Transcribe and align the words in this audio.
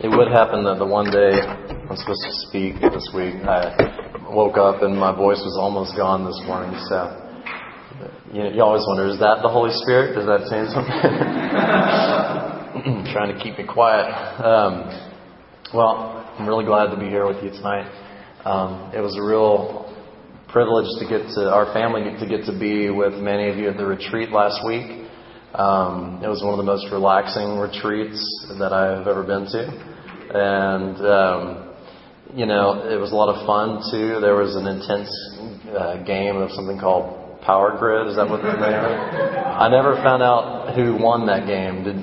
It 0.00 0.08
would 0.08 0.32
happen 0.32 0.64
that 0.64 0.78
the 0.78 0.86
one 0.86 1.10
day 1.12 1.36
I'm 1.36 1.96
supposed 1.96 2.24
to 2.24 2.32
speak 2.48 2.80
this 2.80 3.04
week, 3.12 3.44
I 3.44 3.76
woke 4.32 4.56
up 4.56 4.82
and 4.82 4.96
my 4.96 5.14
voice 5.14 5.42
was 5.44 5.58
almost 5.60 5.94
gone 5.96 6.24
this 6.24 6.40
morning. 6.48 6.72
So 6.88 6.96
you, 8.32 8.42
know, 8.42 8.50
you 8.50 8.62
always 8.64 8.82
wonder, 8.88 9.06
is 9.12 9.20
that 9.20 9.44
the 9.44 9.52
Holy 9.52 9.70
Spirit? 9.84 10.16
Does 10.16 10.24
that 10.24 10.48
say 10.48 10.64
something? 10.72 10.88
Trying 13.12 13.36
to 13.36 13.42
keep 13.42 13.58
me 13.58 13.64
quiet. 13.68 14.08
Um, 14.40 14.88
well, 15.74 16.24
I'm 16.38 16.48
really 16.48 16.64
glad 16.64 16.88
to 16.90 16.96
be 16.96 17.10
here 17.12 17.28
with 17.28 17.44
you 17.44 17.50
tonight. 17.50 17.84
Um, 18.48 18.90
it 18.96 19.00
was 19.00 19.14
a 19.20 19.22
real 19.22 19.92
privilege 20.48 20.88
to 21.00 21.04
get 21.04 21.28
to 21.36 21.52
our 21.52 21.68
family 21.76 22.16
to 22.16 22.26
get 22.26 22.46
to 22.48 22.58
be 22.58 22.88
with 22.88 23.12
many 23.20 23.50
of 23.50 23.56
you 23.56 23.68
at 23.68 23.76
the 23.76 23.84
retreat 23.84 24.32
last 24.32 24.64
week. 24.66 25.01
Um, 25.54 26.20
it 26.24 26.28
was 26.28 26.40
one 26.42 26.56
of 26.56 26.58
the 26.58 26.64
most 26.64 26.88
relaxing 26.90 27.58
retreats 27.58 28.20
that 28.58 28.72
I 28.72 28.96
have 28.96 29.06
ever 29.06 29.22
been 29.22 29.44
to. 29.52 29.62
And, 30.32 30.96
um, 31.04 31.42
you 32.32 32.46
know, 32.46 32.88
it 32.88 32.96
was 32.96 33.12
a 33.12 33.14
lot 33.14 33.28
of 33.28 33.44
fun 33.44 33.84
too. 33.92 34.16
There 34.20 34.34
was 34.34 34.56
an 34.56 34.64
intense 34.64 35.12
uh, 35.76 36.00
game 36.08 36.40
of 36.40 36.50
something 36.56 36.80
called 36.80 37.42
Power 37.44 37.76
Grid. 37.76 38.08
Is 38.08 38.16
that 38.16 38.24
what 38.24 38.40
the 38.40 38.48
name 38.48 38.80
is? 38.80 38.96
I 39.44 39.68
never 39.68 40.00
found 40.00 40.22
out 40.22 40.72
who 40.72 40.96
won 40.96 41.26
that 41.26 41.44
game. 41.44 41.84
Did 41.84 42.00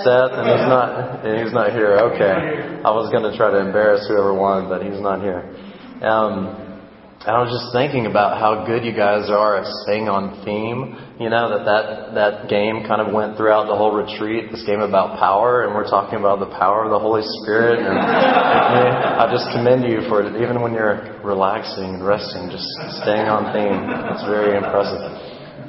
Seth? 0.00 0.32
And 0.32 0.48
he's 0.48 0.64
not. 0.64 1.26
And 1.26 1.44
he's 1.44 1.52
not 1.52 1.76
here. 1.76 2.00
Okay. 2.16 2.80
I 2.80 2.90
was 2.94 3.12
going 3.12 3.28
to 3.28 3.36
try 3.36 3.50
to 3.50 3.60
embarrass 3.60 4.08
whoever 4.08 4.32
won, 4.32 4.72
but 4.72 4.80
he's 4.80 5.00
not 5.04 5.20
here. 5.20 5.52
Um, 6.00 6.77
and 7.18 7.34
I 7.34 7.42
was 7.42 7.50
just 7.50 7.74
thinking 7.74 8.06
about 8.06 8.38
how 8.38 8.62
good 8.62 8.86
you 8.86 8.94
guys 8.94 9.26
are 9.26 9.58
at 9.58 9.66
staying 9.82 10.06
on 10.06 10.38
theme. 10.46 10.94
You 11.18 11.26
know, 11.26 11.50
that 11.50 11.66
that, 11.66 12.14
that 12.14 12.34
game 12.46 12.86
kind 12.86 13.02
of 13.02 13.10
went 13.10 13.34
throughout 13.34 13.66
the 13.66 13.74
whole 13.74 13.90
retreat, 13.90 14.54
this 14.54 14.62
game 14.62 14.78
about 14.86 15.18
power, 15.18 15.66
and 15.66 15.74
we're 15.74 15.90
talking 15.90 16.22
about 16.22 16.38
the 16.38 16.46
power 16.54 16.86
of 16.86 16.94
the 16.94 17.02
Holy 17.02 17.26
Spirit. 17.42 17.82
And 17.82 17.98
I 17.98 19.26
just 19.34 19.50
commend 19.50 19.82
you 19.82 20.06
for 20.06 20.22
it, 20.22 20.30
even 20.38 20.62
when 20.62 20.70
you're 20.70 21.18
relaxing 21.26 21.98
and 21.98 22.06
resting, 22.06 22.54
just 22.54 22.70
staying 23.02 23.26
on 23.26 23.50
theme. 23.50 23.82
It's 24.14 24.22
very 24.30 24.54
impressive. 24.54 25.02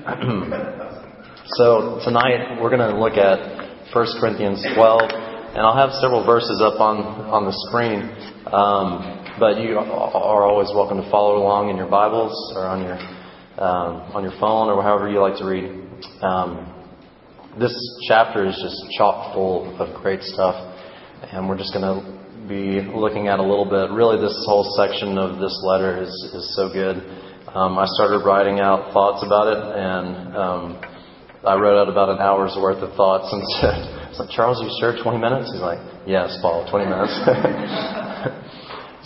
so 1.57 1.97
tonight 2.05 2.61
we're 2.61 2.69
going 2.69 2.85
to 2.85 2.93
look 2.93 3.17
at 3.17 3.89
1 3.89 4.21
Corinthians 4.21 4.61
12, 4.77 5.01
and 5.57 5.65
I'll 5.65 5.81
have 5.81 5.97
several 5.97 6.21
verses 6.21 6.61
up 6.61 6.77
on, 6.77 7.01
on 7.25 7.49
the 7.49 7.57
screen. 7.65 8.05
Um, 8.53 9.18
but 9.39 9.61
you 9.63 9.79
are 9.79 10.43
always 10.43 10.67
welcome 10.75 10.99
to 10.99 11.07
follow 11.09 11.39
along 11.39 11.69
in 11.69 11.77
your 11.79 11.87
Bibles 11.87 12.35
or 12.59 12.67
on 12.67 12.83
your 12.83 12.99
um, 13.55 14.11
on 14.11 14.21
your 14.23 14.35
phone 14.35 14.67
or 14.67 14.83
however 14.83 15.07
you 15.07 15.23
like 15.23 15.39
to 15.39 15.47
read. 15.47 15.71
Um, 16.19 16.67
this 17.55 17.71
chapter 18.03 18.43
is 18.43 18.59
just 18.59 18.75
chock 18.99 19.31
full 19.31 19.71
of 19.79 19.95
great 20.03 20.19
stuff, 20.27 20.59
and 21.31 21.47
we're 21.47 21.57
just 21.57 21.71
going 21.71 21.87
to 21.87 22.03
be 22.51 22.83
looking 22.91 23.31
at 23.31 23.39
a 23.39 23.45
little 23.45 23.63
bit. 23.63 23.95
Really, 23.95 24.19
this 24.19 24.35
whole 24.43 24.67
section 24.75 25.15
of 25.15 25.39
this 25.39 25.55
letter 25.63 26.03
is 26.03 26.11
is 26.35 26.43
so 26.59 26.67
good. 26.67 26.99
Um, 27.55 27.79
I 27.79 27.87
started 27.95 28.27
writing 28.27 28.59
out 28.59 28.91
thoughts 28.91 29.23
about 29.23 29.47
it, 29.55 29.61
and 29.63 30.35
um, 30.35 30.63
I 31.47 31.55
wrote 31.55 31.79
out 31.79 31.87
about 31.87 32.11
an 32.11 32.19
hour's 32.19 32.59
worth 32.59 32.83
of 32.83 32.91
thoughts 32.99 33.31
and 33.31 33.39
said, 33.63 33.79
"It's 34.11 34.19
like 34.19 34.35
Charles, 34.35 34.59
you 34.59 34.67
sure 34.83 34.99
20 34.99 35.15
minutes?" 35.15 35.47
He's 35.47 35.63
like, 35.63 35.79
"Yes, 36.03 36.35
Paul, 36.43 36.67
20 36.67 36.91
minutes." 36.91 37.15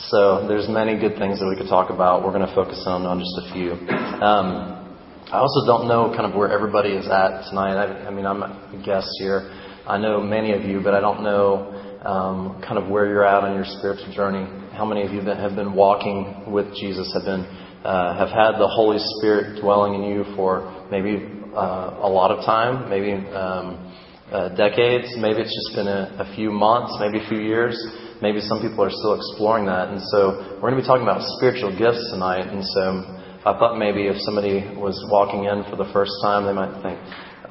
So 0.09 0.47
there's 0.47 0.67
many 0.67 0.99
good 0.99 1.15
things 1.17 1.39
that 1.39 1.47
we 1.47 1.55
could 1.55 1.69
talk 1.69 1.89
about. 1.89 2.25
We're 2.25 2.33
going 2.33 2.45
to 2.45 2.55
focus 2.55 2.83
on, 2.85 3.05
on 3.07 3.23
just 3.23 3.39
a 3.39 3.53
few. 3.53 3.71
Um, 4.19 4.83
I 5.31 5.39
also 5.39 5.65
don't 5.65 5.87
know 5.87 6.11
kind 6.11 6.27
of 6.27 6.35
where 6.35 6.51
everybody 6.51 6.89
is 6.89 7.07
at 7.07 7.47
tonight. 7.47 7.79
I, 7.79 8.07
I 8.07 8.11
mean, 8.11 8.25
I'm 8.25 8.43
a 8.43 8.83
guest 8.83 9.07
here. 9.19 9.47
I 9.87 9.97
know 9.97 10.19
many 10.19 10.51
of 10.51 10.63
you, 10.63 10.81
but 10.83 10.93
I 10.93 10.99
don't 10.99 11.23
know 11.23 11.71
um, 12.03 12.61
kind 12.67 12.77
of 12.77 12.89
where 12.89 13.07
you're 13.07 13.25
at 13.25 13.43
on 13.43 13.55
your 13.55 13.63
spiritual 13.65 14.11
journey. 14.13 14.43
How 14.75 14.83
many 14.83 15.03
of 15.03 15.13
you 15.13 15.21
that 15.23 15.37
have 15.37 15.55
been 15.55 15.73
walking 15.73 16.51
with 16.51 16.67
Jesus 16.75 17.07
have 17.13 17.23
been 17.23 17.47
uh, 17.83 18.17
have 18.17 18.29
had 18.29 18.59
the 18.59 18.67
Holy 18.67 18.99
Spirit 19.19 19.61
dwelling 19.61 19.95
in 19.95 20.03
you 20.03 20.23
for 20.35 20.87
maybe 20.91 21.19
uh, 21.55 21.99
a 21.99 22.09
lot 22.09 22.31
of 22.31 22.45
time, 22.45 22.89
maybe 22.89 23.11
um, 23.31 23.91
uh, 24.31 24.49
decades, 24.55 25.07
maybe 25.17 25.41
it's 25.41 25.51
just 25.51 25.75
been 25.75 25.87
a, 25.87 26.27
a 26.27 26.35
few 26.35 26.49
months, 26.51 26.95
maybe 26.99 27.23
a 27.23 27.27
few 27.27 27.39
years 27.39 27.75
maybe 28.23 28.39
some 28.39 28.63
people 28.63 28.79
are 28.79 28.95
still 29.03 29.19
exploring 29.19 29.67
that. 29.67 29.91
And 29.91 29.99
so 30.15 30.55
we're 30.63 30.71
going 30.71 30.79
to 30.79 30.81
be 30.81 30.87
talking 30.87 31.03
about 31.03 31.19
spiritual 31.35 31.75
gifts 31.75 32.07
tonight. 32.15 32.47
And 32.47 32.63
so 32.63 33.03
I 33.43 33.51
thought 33.59 33.75
maybe 33.75 34.07
if 34.07 34.15
somebody 34.23 34.63
was 34.79 34.95
walking 35.11 35.43
in 35.43 35.67
for 35.67 35.75
the 35.75 35.91
first 35.91 36.15
time, 36.23 36.47
they 36.47 36.55
might 36.55 36.71
think, 36.79 36.95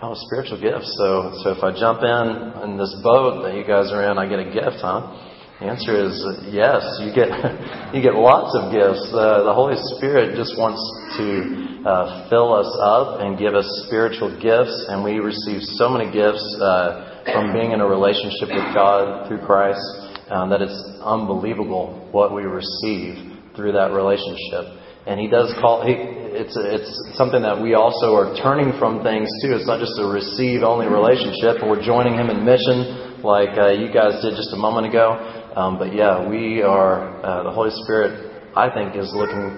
oh, 0.00 0.16
spiritual 0.32 0.56
gifts. 0.56 0.88
So, 0.96 1.36
so 1.44 1.52
if 1.52 1.60
I 1.60 1.76
jump 1.76 2.00
in 2.00 2.24
in 2.64 2.80
this 2.80 2.96
boat 3.04 3.44
that 3.44 3.52
you 3.52 3.68
guys 3.68 3.92
are 3.92 4.00
in, 4.08 4.16
I 4.16 4.24
get 4.24 4.40
a 4.40 4.48
gift, 4.48 4.80
huh? 4.80 5.12
The 5.60 5.68
answer 5.68 5.94
is 5.94 6.16
yes. 6.48 6.82
You 7.04 7.12
get 7.14 7.28
you 7.94 8.00
get 8.02 8.16
lots 8.16 8.50
of 8.56 8.72
gifts. 8.72 9.12
Uh, 9.14 9.44
the 9.46 9.54
Holy 9.54 9.78
Spirit 9.94 10.34
just 10.34 10.58
wants 10.58 10.80
to 11.20 11.86
uh, 11.86 12.26
fill 12.32 12.50
us 12.50 12.72
up 12.82 13.20
and 13.20 13.38
give 13.38 13.54
us 13.54 13.68
spiritual 13.86 14.34
gifts, 14.42 14.74
and 14.88 15.04
we 15.04 15.22
receive 15.22 15.62
so 15.78 15.86
many 15.86 16.10
gifts 16.10 16.42
uh, 16.58 17.22
from 17.30 17.52
being 17.52 17.70
in 17.70 17.78
a 17.78 17.86
relationship 17.86 18.50
with 18.50 18.66
God 18.74 19.28
through 19.28 19.46
Christ 19.46 20.01
um, 20.30 20.50
that 20.50 20.62
it's 20.62 20.76
unbelievable 21.02 22.08
what 22.12 22.34
we 22.34 22.42
receive 22.42 23.16
through 23.56 23.72
that 23.72 23.92
relationship. 23.92 24.78
And 25.06 25.18
he 25.18 25.26
does 25.26 25.52
call 25.60 25.84
he, 25.84 25.94
it's 25.98 26.54
it's 26.54 27.18
something 27.18 27.42
that 27.42 27.60
we 27.60 27.74
also 27.74 28.14
are 28.14 28.36
turning 28.38 28.78
from 28.78 29.02
things 29.02 29.28
too. 29.42 29.52
It's 29.52 29.66
not 29.66 29.80
just 29.80 29.98
a 29.98 30.06
receive 30.06 30.62
only 30.62 30.86
relationship, 30.86 31.58
we're 31.62 31.82
joining 31.82 32.14
him 32.14 32.30
in 32.30 32.44
mission 32.46 33.12
like 33.22 33.54
uh, 33.58 33.70
you 33.70 33.92
guys 33.92 34.20
did 34.22 34.34
just 34.34 34.52
a 34.52 34.56
moment 34.56 34.86
ago. 34.86 35.14
Um, 35.54 35.78
but 35.78 35.94
yeah, 35.94 36.28
we 36.28 36.62
are 36.62 37.22
uh, 37.22 37.42
the 37.44 37.50
Holy 37.50 37.70
Spirit. 37.84 38.30
I 38.56 38.68
think 38.68 38.96
is 38.96 39.12
looking 39.14 39.56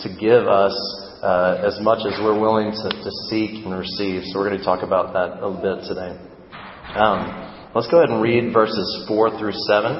to 0.00 0.08
give 0.18 0.48
us 0.48 0.74
uh, 1.22 1.62
as 1.62 1.78
much 1.80 2.02
as 2.06 2.18
we're 2.20 2.38
willing 2.38 2.72
to, 2.72 2.88
to 2.90 3.10
seek 3.30 3.64
and 3.64 3.78
receive. 3.78 4.22
So 4.26 4.40
we're 4.40 4.48
going 4.48 4.58
to 4.58 4.64
talk 4.64 4.82
about 4.82 5.12
that 5.14 5.38
a 5.38 5.46
little 5.46 5.62
bit 5.62 5.86
today. 5.86 6.18
Um, 6.98 7.51
Let's 7.74 7.88
go 7.88 8.02
ahead 8.02 8.10
and 8.10 8.20
read 8.20 8.52
verses 8.52 9.06
4 9.08 9.38
through 9.38 9.54
7. 9.54 9.96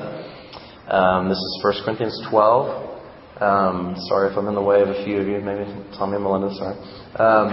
Um, 0.89 1.31
this 1.31 1.39
is 1.39 1.61
1 1.65 1.73
Corinthians 1.87 2.21
12. 2.29 3.01
Um, 3.41 3.97
sorry 4.09 4.31
if 4.31 4.37
I'm 4.37 4.47
in 4.47 4.55
the 4.55 4.61
way 4.61 4.83
of 4.83 4.89
a 4.89 5.05
few 5.07 5.17
of 5.17 5.27
you, 5.27 5.41
maybe 5.41 5.65
Tommy 5.97 6.17
and 6.17 6.23
Melinda, 6.23 6.53
sorry. 6.53 6.77
Um, 7.17 7.49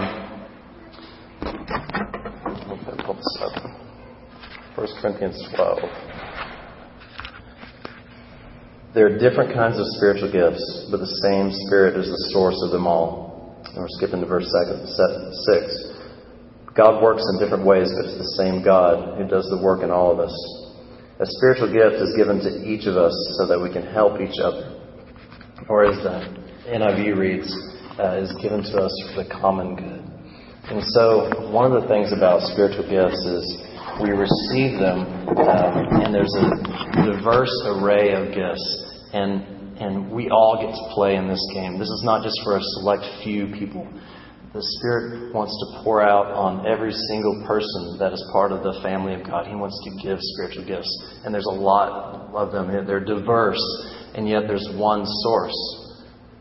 pull 3.00 3.14
this 3.14 3.38
up. 3.40 3.64
1 4.76 4.88
Corinthians 5.00 5.40
12. 5.56 5.78
There 8.92 9.06
are 9.06 9.18
different 9.18 9.54
kinds 9.54 9.78
of 9.78 9.86
spiritual 9.96 10.30
gifts, 10.30 10.88
but 10.90 11.00
the 11.00 11.16
same 11.24 11.48
Spirit 11.66 11.96
is 11.96 12.04
the 12.04 12.28
source 12.34 12.60
of 12.66 12.72
them 12.72 12.86
all. 12.86 13.56
And 13.72 13.78
we're 13.78 13.88
skipping 13.96 14.20
to 14.20 14.26
verse 14.26 14.44
6. 14.44 15.89
God 16.80 17.02
works 17.02 17.20
in 17.28 17.44
different 17.44 17.68
ways, 17.68 17.92
but 17.92 18.08
it's 18.08 18.16
the 18.16 18.40
same 18.40 18.64
God 18.64 19.20
who 19.20 19.28
does 19.28 19.44
the 19.52 19.60
work 19.60 19.84
in 19.84 19.92
all 19.92 20.16
of 20.16 20.18
us. 20.18 20.32
A 21.20 21.28
spiritual 21.28 21.68
gift 21.68 22.00
is 22.00 22.16
given 22.16 22.40
to 22.40 22.64
each 22.64 22.88
of 22.88 22.96
us 22.96 23.12
so 23.36 23.44
that 23.52 23.60
we 23.60 23.68
can 23.68 23.84
help 23.84 24.16
each 24.16 24.40
other. 24.40 24.80
Or 25.68 25.84
as 25.84 26.00
the 26.00 26.24
NIV 26.72 27.20
reads, 27.20 27.52
uh, 28.00 28.16
is 28.24 28.32
given 28.40 28.64
to 28.72 28.80
us 28.80 28.94
for 29.12 29.20
the 29.20 29.28
common 29.28 29.76
good. 29.76 30.00
And 30.72 30.80
so, 30.96 31.52
one 31.52 31.68
of 31.68 31.76
the 31.76 31.84
things 31.84 32.16
about 32.16 32.40
spiritual 32.56 32.88
gifts 32.88 33.20
is 33.28 33.44
we 34.00 34.16
receive 34.16 34.80
them, 34.80 35.04
um, 35.36 36.00
and 36.00 36.16
there's 36.16 36.32
a 36.32 36.48
diverse 37.12 37.52
array 37.76 38.16
of 38.16 38.32
gifts. 38.32 38.64
And, 39.12 39.76
and 39.76 40.08
we 40.08 40.32
all 40.32 40.56
get 40.56 40.72
to 40.72 40.84
play 40.96 41.20
in 41.20 41.28
this 41.28 41.44
game. 41.52 41.76
This 41.76 41.92
is 41.92 42.00
not 42.08 42.24
just 42.24 42.40
for 42.40 42.56
a 42.56 42.64
select 42.80 43.04
few 43.20 43.52
people 43.52 43.84
the 44.52 44.66
Spirit 44.82 45.32
wants 45.32 45.54
to 45.54 45.84
pour 45.84 46.02
out 46.02 46.26
on 46.34 46.66
every 46.66 46.90
single 46.90 47.46
person 47.46 48.02
that 48.02 48.12
is 48.12 48.18
part 48.32 48.50
of 48.50 48.66
the 48.66 48.82
family 48.82 49.14
of 49.14 49.22
God. 49.22 49.46
He 49.46 49.54
wants 49.54 49.78
to 49.86 49.90
give 50.02 50.18
spiritual 50.18 50.66
gifts. 50.66 50.90
And 51.22 51.30
there's 51.30 51.46
a 51.46 51.54
lot 51.54 52.34
of 52.34 52.50
them. 52.50 52.66
They're 52.66 53.04
diverse, 53.04 53.62
and 54.18 54.26
yet 54.26 54.50
there's 54.50 54.66
one 54.74 55.06
source. 55.06 55.54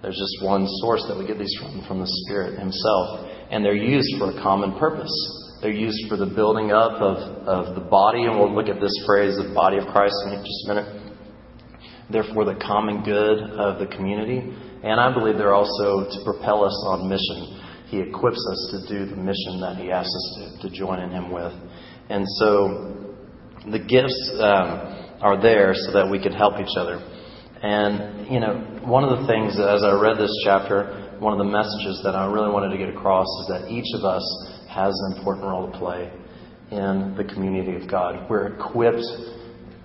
There's 0.01 0.18
just 0.18 0.42
one 0.42 0.66
source 0.81 1.06
that 1.06 1.22
we 1.22 1.28
get 1.28 1.38
these 1.38 1.54
from, 1.62 1.86
from 1.86 2.00
the 2.01 2.10
Spirit 2.25 2.57
Himself. 2.57 3.30
And 3.54 3.62
they're 3.62 3.78
used 3.78 4.10
for 4.18 4.34
a 4.34 4.42
common 4.42 4.74
purpose. 4.80 5.13
They're 5.62 5.69
used 5.69 6.10
for 6.10 6.18
the 6.18 6.25
building 6.34 6.72
up 6.72 6.98
of, 6.98 7.18
of 7.45 7.75
the 7.75 7.86
body, 7.86 8.25
and 8.25 8.39
we'll 8.39 8.50
look 8.50 8.74
at 8.74 8.81
this 8.81 8.95
phrase, 9.06 9.38
the 9.38 9.54
body 9.54 9.78
of 9.78 9.86
Christ, 9.94 10.18
in 10.25 10.42
just 10.42 10.66
a 10.66 10.68
minute. 10.74 10.89
Therefore, 12.10 12.45
the 12.45 12.57
common 12.57 13.04
good 13.04 13.38
of 13.54 13.78
the 13.78 13.86
community. 13.86 14.50
And 14.81 14.98
I 14.98 15.13
believe 15.13 15.38
they're 15.38 15.54
also 15.54 16.10
to 16.10 16.18
propel 16.25 16.66
us 16.66 16.74
on 16.89 17.06
mission 17.06 17.59
he 17.89 18.00
equips 18.00 18.38
us 18.51 18.71
to 18.71 18.77
do 18.88 19.09
the 19.09 19.15
mission 19.15 19.59
that 19.62 19.77
He 19.81 19.91
asks 19.91 20.13
us 20.13 20.62
to, 20.62 20.69
to 20.69 20.75
join 20.75 21.00
in 21.00 21.09
Him 21.09 21.31
with. 21.31 21.53
And 22.09 22.24
so 22.38 23.15
the 23.71 23.80
gifts 23.80 24.31
um, 24.38 25.18
are 25.21 25.41
there 25.41 25.74
so 25.74 25.94
that 25.94 26.09
we 26.09 26.21
can 26.21 26.31
help 26.31 26.59
each 26.59 26.77
other. 26.77 27.01
And, 27.63 28.27
you 28.31 28.39
know, 28.39 28.81
one 28.86 29.03
of 29.03 29.19
the 29.19 29.27
things 29.27 29.59
as 29.59 29.83
I 29.83 30.00
read 30.00 30.18
this 30.18 30.31
chapter, 30.45 31.18
one 31.19 31.33
of 31.33 31.39
the 31.39 31.51
messages 31.51 32.00
that 32.03 32.15
I 32.15 32.31
really 32.31 32.53
wanted 32.53 32.69
to 32.69 32.77
get 32.77 32.89
across 32.89 33.27
is 33.41 33.47
that 33.50 33.71
each 33.71 33.89
of 33.97 34.06
us 34.06 34.24
has 34.69 34.94
an 34.94 35.18
important 35.18 35.47
role 35.47 35.71
to 35.71 35.77
play 35.77 36.13
in 36.69 37.15
the 37.18 37.24
community 37.25 37.75
of 37.75 37.89
God. 37.89 38.30
We're 38.30 38.53
equipped 38.53 39.03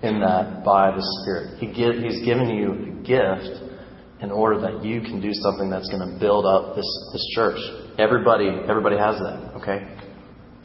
in 0.02 0.20
that 0.20 0.62
by 0.62 0.92
the 0.92 1.02
Spirit. 1.22 1.58
He 1.58 1.72
give, 1.72 1.96
he's 2.04 2.22
given 2.22 2.50
you 2.50 2.72
a 2.72 2.90
gift 3.00 3.73
in 4.24 4.32
order 4.32 4.58
that 4.58 4.82
you 4.82 5.02
can 5.02 5.20
do 5.20 5.30
something 5.34 5.68
that's 5.68 5.88
going 5.92 6.00
to 6.00 6.18
build 6.18 6.46
up 6.46 6.74
this, 6.74 6.88
this 7.12 7.24
church. 7.36 7.60
Everybody, 7.98 8.48
everybody 8.48 8.96
has 8.96 9.20
that, 9.20 9.60
okay? 9.60 9.84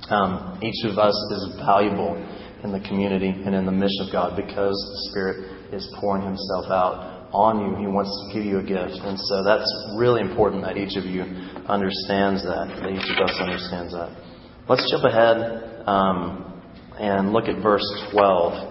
Um, 0.07 0.59
each 0.63 0.79
of 0.87 0.97
us 0.97 1.13
is 1.35 1.59
valuable 1.59 2.15
in 2.63 2.71
the 2.71 2.79
community 2.87 3.27
and 3.27 3.53
in 3.53 3.65
the 3.65 3.75
mission 3.75 4.07
of 4.07 4.11
God 4.15 4.39
because 4.39 4.71
the 4.71 4.99
Spirit 5.11 5.75
is 5.75 5.83
pouring 5.99 6.23
Himself 6.23 6.71
out 6.71 7.27
on 7.35 7.59
you. 7.59 7.75
He 7.75 7.87
wants 7.87 8.09
to 8.09 8.33
give 8.33 8.47
you 8.47 8.59
a 8.59 8.63
gift. 8.63 9.03
And 9.03 9.19
so 9.19 9.43
that's 9.43 9.67
really 9.99 10.21
important 10.21 10.63
that 10.63 10.77
each 10.77 10.95
of 10.95 11.03
you 11.03 11.27
understands 11.67 12.41
that, 12.47 12.79
that 12.79 12.89
each 12.89 13.11
of 13.11 13.19
us 13.27 13.35
understands 13.43 13.91
that. 13.91 14.15
Let's 14.71 14.87
jump 14.87 15.03
ahead 15.03 15.83
um, 15.85 16.63
and 16.95 17.33
look 17.33 17.51
at 17.51 17.61
verse 17.61 17.85
12. 18.15 18.68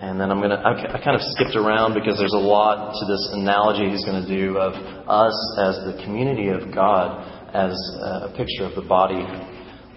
And 0.00 0.18
then 0.18 0.32
I'm 0.32 0.40
going 0.40 0.48
to, 0.48 0.64
I 0.64 0.96
kind 1.04 1.12
of 1.12 1.20
skipped 1.36 1.54
around 1.54 1.92
because 1.92 2.16
there's 2.16 2.32
a 2.32 2.40
lot 2.40 2.96
to 2.96 3.04
this 3.04 3.20
analogy 3.36 3.92
he's 3.92 4.04
going 4.04 4.24
to 4.24 4.28
do 4.28 4.56
of 4.56 4.72
us 5.04 5.36
as 5.60 5.76
the 5.84 6.00
community 6.04 6.48
of 6.48 6.72
God 6.72 7.20
as 7.52 7.76
a 8.00 8.32
picture 8.32 8.64
of 8.64 8.72
the 8.72 8.88
body. 8.88 9.20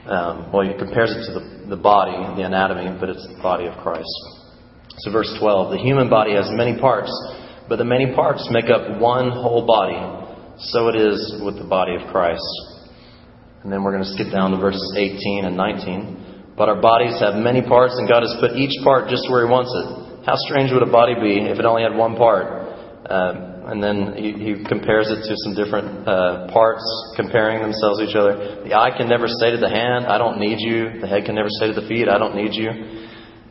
Um, 0.04 0.52
well, 0.52 0.68
he 0.68 0.76
compares 0.76 1.16
it 1.16 1.32
to 1.32 1.40
the, 1.40 1.76
the 1.76 1.80
body, 1.80 2.20
the 2.36 2.44
anatomy, 2.44 3.00
but 3.00 3.08
it's 3.08 3.24
the 3.32 3.40
body 3.42 3.66
of 3.66 3.80
Christ. 3.80 4.12
So, 5.08 5.12
verse 5.12 5.32
12 5.40 5.72
the 5.72 5.80
human 5.80 6.10
body 6.10 6.36
has 6.36 6.52
many 6.52 6.78
parts, 6.78 7.16
but 7.70 7.78
the 7.78 7.88
many 7.88 8.14
parts 8.14 8.46
make 8.52 8.68
up 8.68 9.00
one 9.00 9.32
whole 9.32 9.66
body. 9.66 9.96
So 10.58 10.90
it 10.90 11.00
is 11.00 11.40
with 11.40 11.58
the 11.58 11.64
body 11.64 11.96
of 11.96 12.12
Christ. 12.12 12.44
And 13.64 13.72
then 13.72 13.84
we're 13.84 13.96
going 13.96 14.04
to 14.04 14.12
skip 14.12 14.32
down 14.32 14.52
to 14.52 14.58
verses 14.58 14.84
18 15.00 15.46
and 15.46 15.56
19. 15.56 16.23
But 16.56 16.70
our 16.70 16.80
bodies 16.80 17.18
have 17.20 17.36
many 17.36 17.62
parts, 17.62 17.98
and 17.98 18.08
God 18.08 18.22
has 18.22 18.36
put 18.40 18.54
each 18.58 18.78
part 18.84 19.10
just 19.10 19.26
where 19.30 19.46
He 19.46 19.50
wants 19.50 19.74
it. 19.74 20.26
How 20.26 20.36
strange 20.48 20.72
would 20.72 20.84
a 20.84 20.92
body 20.92 21.16
be 21.16 21.44
if 21.50 21.60
it 21.60 21.66
only 21.66 21.84
had 21.84 21.96
one 21.96 22.16
part? 22.16 22.46
Uh, 23.10 23.54
and 23.68 23.84
then 23.84 24.16
he, 24.16 24.32
he 24.36 24.52
compares 24.64 25.08
it 25.08 25.24
to 25.24 25.34
some 25.48 25.56
different 25.56 26.08
uh, 26.08 26.48
parts, 26.52 26.84
comparing 27.16 27.62
themselves 27.62 28.00
to 28.00 28.06
each 28.08 28.16
other. 28.16 28.64
The 28.64 28.76
eye 28.76 28.92
can 28.96 29.08
never 29.08 29.28
say 29.28 29.52
to 29.52 29.60
the 29.60 29.70
hand, 29.70 30.06
I 30.08 30.18
don't 30.18 30.40
need 30.40 30.60
you. 30.60 31.00
The 31.00 31.08
head 31.08 31.26
can 31.26 31.36
never 31.36 31.52
say 31.60 31.72
to 31.72 31.76
the 31.76 31.88
feet, 31.88 32.08
I 32.08 32.18
don't 32.18 32.36
need 32.36 32.54
you. 32.54 32.72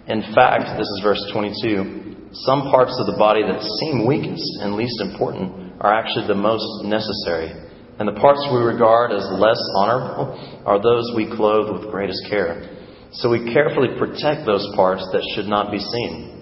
In 0.09 0.21
fact, 0.35 0.77
this 0.77 0.89
is 0.89 1.01
verse 1.03 1.23
22, 1.33 2.33
some 2.33 2.73
parts 2.73 2.97
of 2.99 3.07
the 3.07 3.17
body 3.17 3.45
that 3.45 3.61
seem 3.81 4.07
weakest 4.07 4.45
and 4.61 4.75
least 4.75 5.01
important 5.01 5.77
are 5.81 5.93
actually 5.93 6.27
the 6.27 6.37
most 6.37 6.85
necessary. 6.85 7.53
And 8.01 8.09
the 8.09 8.19
parts 8.19 8.41
we 8.51 8.59
regard 8.59 9.13
as 9.13 9.25
less 9.37 9.61
honorable 9.77 10.33
are 10.65 10.81
those 10.81 11.13
we 11.15 11.29
clothe 11.29 11.71
with 11.73 11.93
greatest 11.93 12.25
care. 12.29 12.82
So 13.13 13.29
we 13.29 13.53
carefully 13.53 13.89
protect 13.99 14.47
those 14.47 14.67
parts 14.75 15.07
that 15.13 15.23
should 15.35 15.47
not 15.47 15.71
be 15.71 15.79
seen 15.79 16.33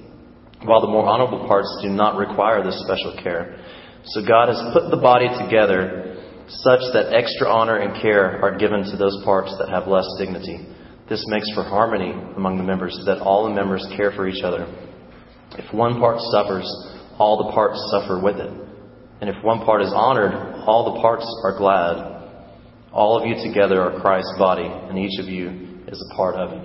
while 0.63 0.81
the 0.81 0.93
more 0.93 1.09
honorable 1.09 1.47
parts 1.49 1.69
do 1.83 1.89
not 1.89 2.17
require 2.17 2.63
this 2.63 2.79
special 2.85 3.19
care. 3.23 3.59
So 4.05 4.25
God 4.27 4.49
has 4.49 4.61
put 4.73 4.91
the 4.91 5.01
body 5.01 5.29
together 5.41 6.17
such 6.49 6.81
that 6.93 7.13
extra 7.15 7.49
honor 7.49 7.79
and 7.79 8.01
care 8.01 8.43
are 8.43 8.59
given 8.59 8.85
to 8.91 8.97
those 8.97 9.17
parts 9.25 9.55
that 9.59 9.69
have 9.69 9.89
less 9.89 10.07
dignity. 10.19 10.67
This 11.09 11.25
makes 11.29 11.51
for 11.55 11.65
harmony 11.65 12.11
among 12.37 12.57
the 12.59 12.63
members, 12.63 12.95
so 12.99 13.05
that 13.13 13.21
all 13.21 13.49
the 13.49 13.55
members 13.55 13.87
care 13.97 14.13
for 14.13 14.29
each 14.29 14.43
other. 14.45 14.67
If 15.59 15.73
one 15.75 15.99
part 15.99 16.21
suffers, 16.31 16.67
all 17.19 17.47
the 17.47 17.53
parts 17.53 17.79
suffer 17.91 18.23
with 18.23 18.37
it. 18.37 18.51
And 19.21 19.29
if 19.29 19.43
one 19.43 19.65
part 19.65 19.83
is 19.83 19.93
honored, 19.95 20.33
all 20.67 20.95
the 20.95 21.01
parts 21.01 21.27
are 21.45 21.59
glad. 21.59 22.21
All 22.93 23.19
of 23.19 23.27
you 23.27 23.35
together 23.43 23.81
are 23.83 24.01
Christ's 24.01 24.35
body, 24.39 24.67
and 24.67 24.99
each 24.99 25.19
of 25.21 25.27
you 25.27 25.70
is 25.91 26.05
a 26.11 26.15
part 26.15 26.37
of 26.37 26.53
it. 26.53 26.65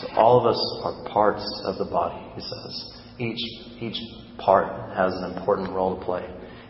So 0.00 0.08
all 0.16 0.40
of 0.40 0.46
us 0.46 0.60
are 0.84 1.12
parts 1.12 1.44
of 1.64 1.76
the 1.76 1.84
body, 1.84 2.20
he 2.34 2.40
says. 2.40 2.72
Each, 3.18 3.42
each 3.80 4.00
part 4.38 4.96
has 4.96 5.12
an 5.12 5.36
important 5.36 5.70
role 5.70 5.98
to 5.98 6.04
play. 6.04 6.24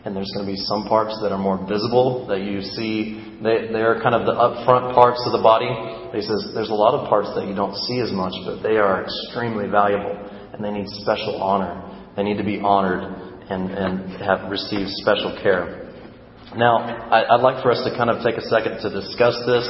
And 0.05 0.17
there's 0.17 0.31
going 0.35 0.47
to 0.47 0.50
be 0.50 0.56
some 0.56 0.88
parts 0.88 1.15
that 1.23 1.31
are 1.31 1.38
more 1.38 1.61
visible 1.69 2.27
that 2.27 2.41
you 2.41 2.62
see. 2.62 3.38
They, 3.44 3.69
they're 3.71 4.00
kind 4.00 4.17
of 4.17 4.25
the 4.25 4.32
upfront 4.32 4.94
parts 4.94 5.21
of 5.27 5.32
the 5.32 5.43
body. 5.44 5.69
He 6.17 6.23
says 6.25 6.50
there's 6.55 6.73
a 6.73 6.75
lot 6.75 6.97
of 6.97 7.09
parts 7.09 7.29
that 7.37 7.47
you 7.47 7.55
don't 7.55 7.77
see 7.87 8.00
as 8.00 8.11
much, 8.11 8.32
but 8.49 8.62
they 8.65 8.81
are 8.81 9.05
extremely 9.05 9.69
valuable 9.69 10.17
and 10.53 10.65
they 10.65 10.73
need 10.73 10.88
special 11.05 11.37
honor. 11.43 11.85
They 12.17 12.25
need 12.25 12.38
to 12.38 12.44
be 12.44 12.59
honored 12.59 13.05
and, 13.50 13.71
and 13.71 14.21
have 14.25 14.50
received 14.50 14.88
special 15.05 15.38
care. 15.43 15.93
Now, 16.56 16.82
I, 17.12 17.37
I'd 17.37 17.44
like 17.44 17.62
for 17.62 17.71
us 17.71 17.85
to 17.85 17.94
kind 17.94 18.11
of 18.11 18.25
take 18.25 18.35
a 18.35 18.47
second 18.49 18.81
to 18.82 18.88
discuss 18.91 19.37
this. 19.47 19.69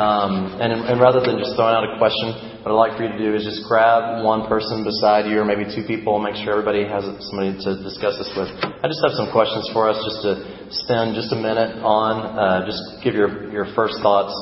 Um, 0.00 0.56
and, 0.56 0.72
and 0.72 0.96
rather 0.96 1.20
than 1.20 1.36
just 1.36 1.60
throwing 1.60 1.76
out 1.76 1.84
a 1.84 2.00
question, 2.00 2.32
what 2.64 2.72
I'd 2.72 2.80
like 2.88 2.96
for 2.96 3.04
you 3.04 3.12
to 3.12 3.20
do 3.20 3.36
is 3.36 3.44
just 3.44 3.68
grab 3.68 4.24
one 4.24 4.48
person 4.48 4.80
beside 4.80 5.28
you, 5.28 5.36
or 5.36 5.44
maybe 5.44 5.68
two 5.68 5.84
people, 5.84 6.16
make 6.16 6.40
sure 6.40 6.56
everybody 6.56 6.88
has 6.88 7.04
somebody 7.04 7.52
to 7.52 7.84
discuss 7.84 8.16
this 8.16 8.32
with. 8.32 8.48
I 8.80 8.88
just 8.88 9.04
have 9.04 9.12
some 9.12 9.28
questions 9.28 9.68
for 9.76 9.92
us, 9.92 10.00
just 10.00 10.24
to 10.24 10.32
spend 10.72 11.12
just 11.12 11.36
a 11.36 11.40
minute 11.40 11.84
on. 11.84 12.32
Uh, 12.32 12.64
just 12.64 12.80
give 13.04 13.12
your 13.12 13.52
your 13.52 13.68
first 13.76 14.00
thoughts. 14.00 14.32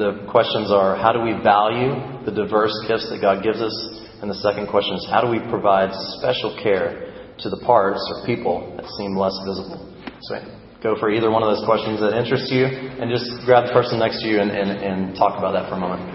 The 0.00 0.24
questions 0.32 0.72
are: 0.72 0.96
How 0.96 1.12
do 1.12 1.20
we 1.20 1.36
value 1.44 1.92
the 2.24 2.32
diverse 2.32 2.72
gifts 2.88 3.12
that 3.12 3.20
God 3.20 3.44
gives 3.44 3.60
us? 3.60 3.76
And 4.24 4.32
the 4.32 4.40
second 4.40 4.72
question 4.72 4.96
is: 4.96 5.04
How 5.12 5.20
do 5.20 5.28
we 5.28 5.44
provide 5.52 5.92
special 6.16 6.56
care 6.56 7.12
to 7.44 7.52
the 7.52 7.60
parts 7.68 8.00
or 8.08 8.24
people 8.24 8.64
that 8.80 8.88
seem 8.96 9.12
less 9.12 9.36
visible? 9.44 9.76
So 10.24 10.40
go 10.82 10.98
for 10.98 11.10
either 11.10 11.30
one 11.30 11.42
of 11.42 11.48
those 11.54 11.64
questions 11.64 12.00
that 12.00 12.18
interest 12.18 12.50
you 12.50 12.66
and 12.66 13.10
just 13.10 13.24
grab 13.46 13.66
the 13.66 13.72
person 13.72 13.98
next 13.98 14.20
to 14.22 14.28
you 14.28 14.40
and, 14.40 14.50
and, 14.50 14.70
and 14.70 15.16
talk 15.16 15.38
about 15.38 15.52
that 15.52 15.68
for 15.68 15.76
a 15.76 15.80
moment. 15.80 16.11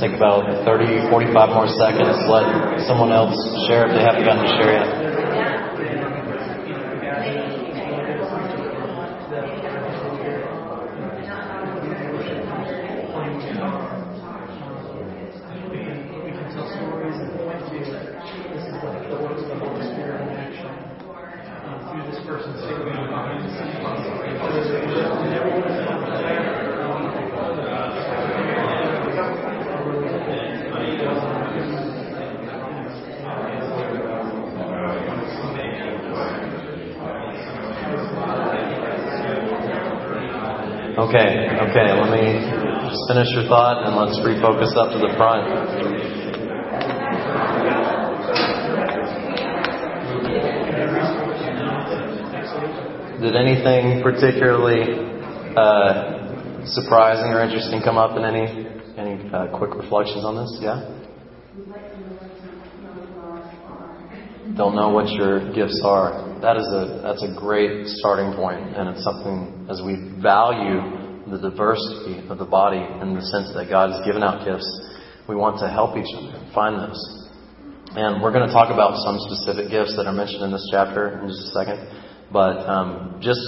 Take 0.00 0.18
about 0.18 0.64
30, 0.64 1.10
45 1.10 1.54
more 1.54 1.68
seconds. 1.68 2.18
Let 2.26 2.82
someone 2.88 3.12
else 3.12 3.38
share 3.68 3.86
if 3.86 3.94
they 3.94 4.02
haven't 4.02 4.24
gotten 4.24 4.42
to 4.42 4.50
share 4.50 4.72
yet. 4.72 5.12
Okay, 40.92 41.48
okay, 41.58 41.88
let 41.98 42.10
me 42.12 42.36
just 42.88 43.01
finish 43.12 43.28
your 43.34 43.44
thought 43.44 43.84
and 43.84 43.92
let's 43.94 44.16
refocus 44.24 44.72
up 44.72 44.88
to 44.88 44.96
the 44.96 45.12
front. 45.20 45.44
did 53.20 53.36
anything 53.36 54.02
particularly 54.02 54.96
uh, 55.54 56.64
surprising 56.64 57.30
or 57.30 57.44
interesting 57.44 57.82
come 57.84 57.98
up 57.98 58.16
in 58.16 58.24
any 58.24 58.66
any 58.96 59.30
uh, 59.30 59.46
quick 59.58 59.74
reflections 59.74 60.24
on 60.24 60.34
this? 60.34 60.58
Yeah. 60.62 60.80
Don't 64.56 64.74
know 64.74 64.88
what 64.88 65.08
your 65.10 65.52
gifts 65.52 65.82
are. 65.84 66.40
That 66.40 66.56
is 66.56 66.66
a 66.66 67.00
that's 67.02 67.22
a 67.22 67.38
great 67.38 67.86
starting 67.86 68.32
point, 68.32 68.74
and 68.74 68.88
it's 68.88 69.04
something 69.04 69.66
as 69.70 69.82
we 69.84 70.18
value 70.20 71.01
the 71.30 71.38
diversity 71.38 72.26
of 72.28 72.38
the 72.38 72.44
body 72.44 72.82
in 73.00 73.14
the 73.14 73.22
sense 73.22 73.52
that 73.54 73.70
God 73.70 73.90
has 73.90 74.04
given 74.04 74.22
out 74.22 74.44
gifts, 74.44 74.66
we 75.28 75.36
want 75.36 75.58
to 75.60 75.68
help 75.68 75.96
each 75.96 76.10
other 76.16 76.34
find 76.54 76.78
those. 76.78 77.00
And 77.94 78.22
we're 78.22 78.32
going 78.32 78.46
to 78.48 78.52
talk 78.52 78.72
about 78.72 78.96
some 79.04 79.20
specific 79.28 79.70
gifts 79.70 79.94
that 79.96 80.06
are 80.06 80.16
mentioned 80.16 80.42
in 80.42 80.50
this 80.50 80.66
chapter 80.72 81.20
in 81.20 81.28
just 81.28 81.46
a 81.46 81.52
second. 81.52 81.78
But 82.32 82.64
um, 82.64 83.20
just 83.20 83.44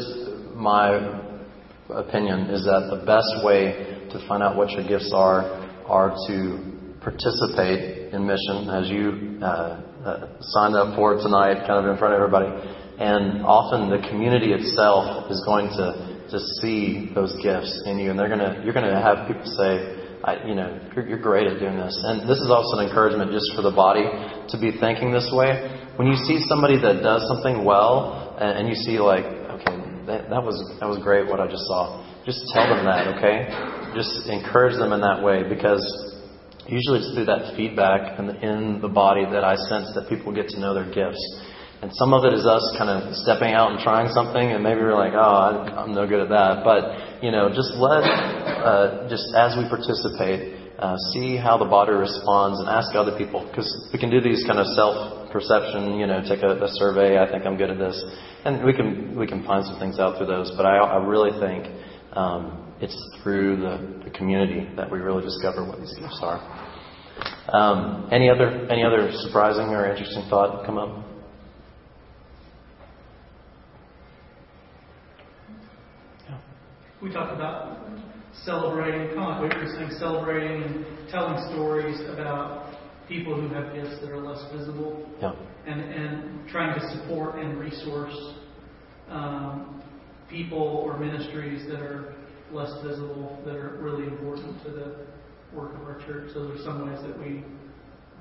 my 0.54 1.00
opinion 1.88 2.52
is 2.52 2.64
that 2.64 2.92
the 2.92 3.02
best 3.08 3.44
way 3.44 4.06
to 4.12 4.20
find 4.28 4.42
out 4.42 4.56
what 4.56 4.70
your 4.70 4.86
gifts 4.86 5.10
are 5.14 5.48
are 5.88 6.14
to 6.28 6.74
participate 7.00 8.12
in 8.12 8.26
mission 8.26 8.68
as 8.68 8.88
you 8.88 9.40
uh, 9.42 9.80
uh, 10.04 10.40
signed 10.40 10.76
up 10.76 10.94
for 10.94 11.16
tonight, 11.16 11.66
kind 11.66 11.84
of 11.84 11.90
in 11.90 11.96
front 11.98 12.14
of 12.14 12.20
everybody. 12.20 12.48
And 13.00 13.42
often 13.44 13.90
the 13.90 14.06
community 14.08 14.52
itself 14.52 15.30
is 15.30 15.42
going 15.44 15.68
to 15.80 16.13
to 16.30 16.38
see 16.60 17.10
those 17.14 17.32
gifts 17.42 17.82
in 17.86 17.98
you, 17.98 18.10
and 18.10 18.18
they're 18.18 18.28
gonna 18.28 18.62
you're 18.64 18.74
gonna 18.74 19.00
have 19.00 19.26
people 19.28 19.44
say, 19.44 20.04
I, 20.24 20.46
you 20.46 20.54
know, 20.54 20.72
you're, 20.96 21.06
you're 21.06 21.20
great 21.20 21.46
at 21.46 21.58
doing 21.58 21.76
this. 21.76 21.92
And 22.04 22.28
this 22.28 22.38
is 22.38 22.48
also 22.48 22.80
an 22.80 22.88
encouragement 22.88 23.30
just 23.30 23.52
for 23.54 23.62
the 23.62 23.70
body 23.70 24.08
to 24.08 24.56
be 24.56 24.72
thinking 24.80 25.12
this 25.12 25.28
way. 25.32 25.68
When 25.96 26.08
you 26.08 26.16
see 26.16 26.40
somebody 26.48 26.80
that 26.80 27.04
does 27.04 27.28
something 27.28 27.64
well, 27.64 28.36
and, 28.40 28.64
and 28.64 28.68
you 28.68 28.74
see 28.74 28.98
like, 28.98 29.24
okay, 29.24 29.76
that, 30.08 30.30
that 30.32 30.42
was 30.42 30.56
that 30.80 30.88
was 30.88 30.98
great 31.04 31.28
what 31.28 31.40
I 31.40 31.46
just 31.46 31.68
saw. 31.68 32.00
Just 32.24 32.40
tell 32.56 32.64
them 32.72 32.88
that, 32.88 33.20
okay? 33.20 33.52
Just 33.92 34.24
encourage 34.26 34.80
them 34.80 34.92
in 34.96 35.00
that 35.04 35.22
way 35.22 35.44
because 35.44 35.84
usually 36.66 37.04
it's 37.04 37.12
through 37.12 37.28
that 37.28 37.52
feedback 37.54 38.18
in 38.18 38.26
the, 38.26 38.36
in 38.40 38.80
the 38.80 38.88
body 38.88 39.24
that 39.28 39.44
I 39.44 39.56
sense 39.68 39.92
that 39.94 40.08
people 40.08 40.32
get 40.32 40.48
to 40.56 40.60
know 40.60 40.72
their 40.72 40.88
gifts. 40.88 41.20
And 41.84 41.92
some 42.00 42.16
of 42.16 42.24
it 42.24 42.32
is 42.32 42.48
us 42.48 42.64
kind 42.80 42.88
of 42.88 43.12
stepping 43.12 43.52
out 43.52 43.68
and 43.68 43.76
trying 43.76 44.08
something, 44.08 44.40
and 44.40 44.64
maybe 44.64 44.80
we're 44.80 44.96
like, 44.96 45.12
oh, 45.12 45.68
I'm 45.76 45.92
no 45.92 46.08
good 46.08 46.24
at 46.24 46.32
that. 46.32 46.64
But, 46.64 47.20
you 47.20 47.28
know, 47.28 47.52
just 47.52 47.76
let, 47.76 48.00
uh, 48.08 49.04
just 49.12 49.28
as 49.36 49.52
we 49.52 49.68
participate, 49.68 50.80
uh, 50.80 50.96
see 51.12 51.36
how 51.36 51.60
the 51.60 51.68
body 51.68 51.92
responds 51.92 52.56
and 52.64 52.72
ask 52.72 52.96
other 52.96 53.12
people. 53.20 53.44
Because 53.44 53.68
we 53.92 54.00
can 54.00 54.08
do 54.08 54.16
these 54.24 54.48
kind 54.48 54.56
of 54.56 54.64
self 54.72 55.28
perception, 55.28 56.00
you 56.00 56.08
know, 56.08 56.24
take 56.24 56.40
a, 56.40 56.56
a, 56.56 56.72
survey, 56.80 57.20
I 57.20 57.28
think 57.28 57.44
I'm 57.44 57.60
good 57.60 57.68
at 57.68 57.76
this. 57.76 58.00
And 58.48 58.64
we 58.64 58.72
can, 58.72 59.12
we 59.12 59.26
can 59.28 59.44
find 59.44 59.60
some 59.68 59.76
things 59.76 60.00
out 60.00 60.16
through 60.16 60.32
those. 60.32 60.56
But 60.56 60.64
I, 60.64 60.80
I 60.80 61.04
really 61.04 61.36
think 61.36 61.68
um, 62.16 62.72
it's 62.80 62.96
through 63.20 63.60
the, 63.60 64.08
the 64.08 64.10
community 64.16 64.72
that 64.80 64.88
we 64.88 65.00
really 65.04 65.20
discover 65.20 65.68
what 65.68 65.84
these 65.84 65.92
gifts 66.00 66.24
are. 66.24 66.40
Um, 67.52 68.08
any 68.10 68.30
other 68.30 68.48
any 68.72 68.82
other 68.82 69.12
surprising 69.20 69.68
or 69.68 69.84
interesting 69.84 70.24
thought 70.30 70.64
come 70.64 70.78
up? 70.78 71.03
We 77.04 77.12
talked 77.12 77.34
about 77.34 77.86
celebrating, 78.44 79.14
kind 79.14 79.20
of 79.20 79.42
like 79.42 79.52
what 79.52 79.52
you 79.52 79.68
were 79.68 79.74
saying, 79.76 79.90
celebrating 79.98 80.62
and 80.62 80.86
telling 81.10 81.36
stories 81.52 82.00
about 82.08 82.74
people 83.06 83.38
who 83.38 83.46
have 83.54 83.74
gifts 83.74 84.00
that 84.00 84.10
are 84.10 84.26
less 84.26 84.42
visible, 84.50 85.06
yeah. 85.20 85.34
and 85.66 85.80
and 85.80 86.48
trying 86.48 86.74
to 86.80 86.88
support 86.96 87.38
and 87.38 87.60
resource 87.60 88.16
um, 89.10 89.82
people 90.30 90.58
or 90.58 90.98
ministries 90.98 91.68
that 91.68 91.80
are 91.80 92.14
less 92.50 92.72
visible 92.82 93.38
that 93.44 93.54
are 93.54 93.76
really 93.82 94.04
important 94.04 94.62
to 94.64 94.70
the 94.70 95.06
work 95.54 95.74
of 95.74 95.82
our 95.82 96.00
church. 96.06 96.30
So 96.32 96.48
there's 96.48 96.64
some 96.64 96.88
ways 96.88 97.00
that 97.02 97.18
we 97.18 97.44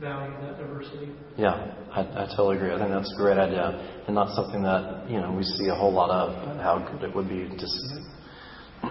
value 0.01 0.33
that 0.41 0.57
diversity. 0.57 1.09
Yeah, 1.37 1.73
I, 1.93 2.01
I 2.01 2.27
totally 2.35 2.57
agree. 2.57 2.73
I 2.73 2.79
think 2.79 2.89
that's 2.89 3.13
a 3.13 3.17
great 3.17 3.37
idea, 3.37 4.03
and 4.07 4.13
not 4.13 4.35
something 4.35 4.61
that 4.63 5.09
you 5.09 5.21
know 5.21 5.31
we 5.31 5.43
see 5.43 5.69
a 5.69 5.75
whole 5.75 5.93
lot 5.93 6.09
of. 6.09 6.57
How 6.57 6.85
good 6.91 7.09
it 7.09 7.15
would 7.15 7.29
be 7.29 7.47
to 7.47 7.67
see 7.67 8.02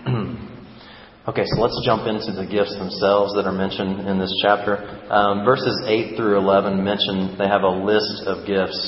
okay, 1.29 1.45
so 1.47 1.63
let's 1.63 1.79
jump 1.87 2.11
into 2.11 2.35
the 2.35 2.47
gifts 2.47 2.75
themselves 2.75 3.35
that 3.39 3.47
are 3.47 3.55
mentioned 3.55 4.09
in 4.09 4.19
this 4.19 4.35
chapter. 4.43 4.83
Um, 5.11 5.45
verses 5.45 5.79
8 5.87 6.17
through 6.17 6.39
11 6.39 6.83
mention 6.83 7.39
they 7.39 7.47
have 7.47 7.63
a 7.63 7.71
list 7.71 8.27
of 8.27 8.47
gifts. 8.47 8.79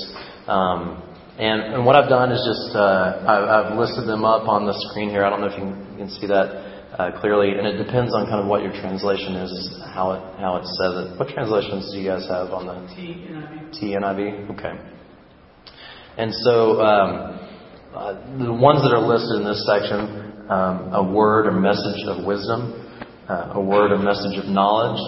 Um, 0.50 1.02
and, 1.38 1.75
and, 1.75 1.87
what 1.87 1.94
I've 1.97 2.09
done 2.09 2.30
is 2.30 2.42
just, 2.42 2.75
uh, 2.75 3.23
I, 3.26 3.62
have 3.62 3.78
listed 3.78 4.06
them 4.06 4.25
up 4.25 4.47
on 4.47 4.66
the 4.66 4.75
screen 4.90 5.11
here. 5.11 5.25
I 5.25 5.30
don't 5.30 5.40
know 5.40 5.50
if 5.50 5.59
you 5.59 5.66
can, 5.66 5.92
you 5.92 5.99
can 6.06 6.11
see 6.11 6.26
that 6.26 6.47
uh, 6.99 7.21
clearly. 7.21 7.59
And 7.59 7.66
it 7.66 7.78
depends 7.78 8.14
on 8.14 8.26
kind 8.26 8.42
of 8.42 8.47
what 8.47 8.62
your 8.62 8.75
translation 8.75 9.35
is, 9.38 9.50
how 9.94 10.18
it, 10.18 10.23
how 10.38 10.59
it 10.59 10.66
says 10.78 10.94
it. 10.94 11.18
What 11.18 11.30
translations 11.30 11.90
do 11.90 11.99
you 11.99 12.11
guys 12.11 12.26
have 12.26 12.50
on 12.50 12.66
the 12.66 12.78
TNIV? 12.94 13.75
TNIV? 13.78 14.50
Okay. 14.59 14.75
And 16.18 16.30
so 16.47 16.83
um, 16.83 17.11
uh, 17.94 18.14
the 18.38 18.54
ones 18.54 18.83
that 18.83 18.94
are 18.94 19.02
listed 19.02 19.42
in 19.42 19.44
this 19.47 19.62
section 19.66 20.24
um, 20.48 20.92
a 20.92 21.02
word 21.02 21.46
or 21.46 21.52
message 21.52 22.04
of 22.06 22.24
wisdom, 22.24 22.80
uh, 23.28 23.52
a 23.54 23.60
word 23.60 23.92
or 23.92 23.98
message 23.98 24.38
of 24.38 24.46
knowledge, 24.46 25.00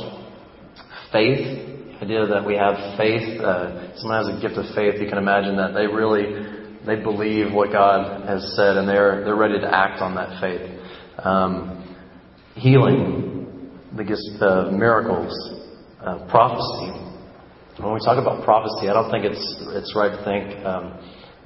faith. 1.12 1.74
The 2.00 2.04
idea 2.04 2.26
that 2.26 2.44
we 2.44 2.56
have 2.56 2.96
faith. 2.96 3.40
Uh, 3.40 3.96
someone 3.96 4.24
has 4.24 4.36
a 4.36 4.40
gift 4.40 4.58
of 4.58 4.66
faith. 4.74 5.00
You 5.00 5.08
can 5.08 5.18
imagine 5.18 5.56
that 5.56 5.72
they 5.72 5.86
really 5.86 6.56
they 6.86 7.02
believe 7.02 7.52
what 7.52 7.72
God 7.72 8.26
has 8.28 8.54
said, 8.56 8.76
and 8.76 8.88
they're 8.88 9.24
they're 9.24 9.36
ready 9.36 9.58
to 9.60 9.68
act 9.68 10.00
on 10.00 10.14
that 10.14 10.40
faith. 10.40 10.78
Um, 11.18 11.96
healing, 12.54 13.70
the 13.96 14.04
gift 14.04 14.40
of 14.40 14.72
miracles, 14.72 15.32
uh, 16.00 16.26
prophecy. 16.28 16.92
When 17.82 17.92
we 17.92 18.00
talk 18.00 18.16
about 18.16 18.44
prophecy, 18.44 18.88
I 18.88 18.94
don't 18.94 19.10
think 19.10 19.24
it's 19.24 19.56
it's 19.76 19.94
right 19.96 20.12
to 20.12 20.24
think. 20.24 20.64
Um, 20.64 20.96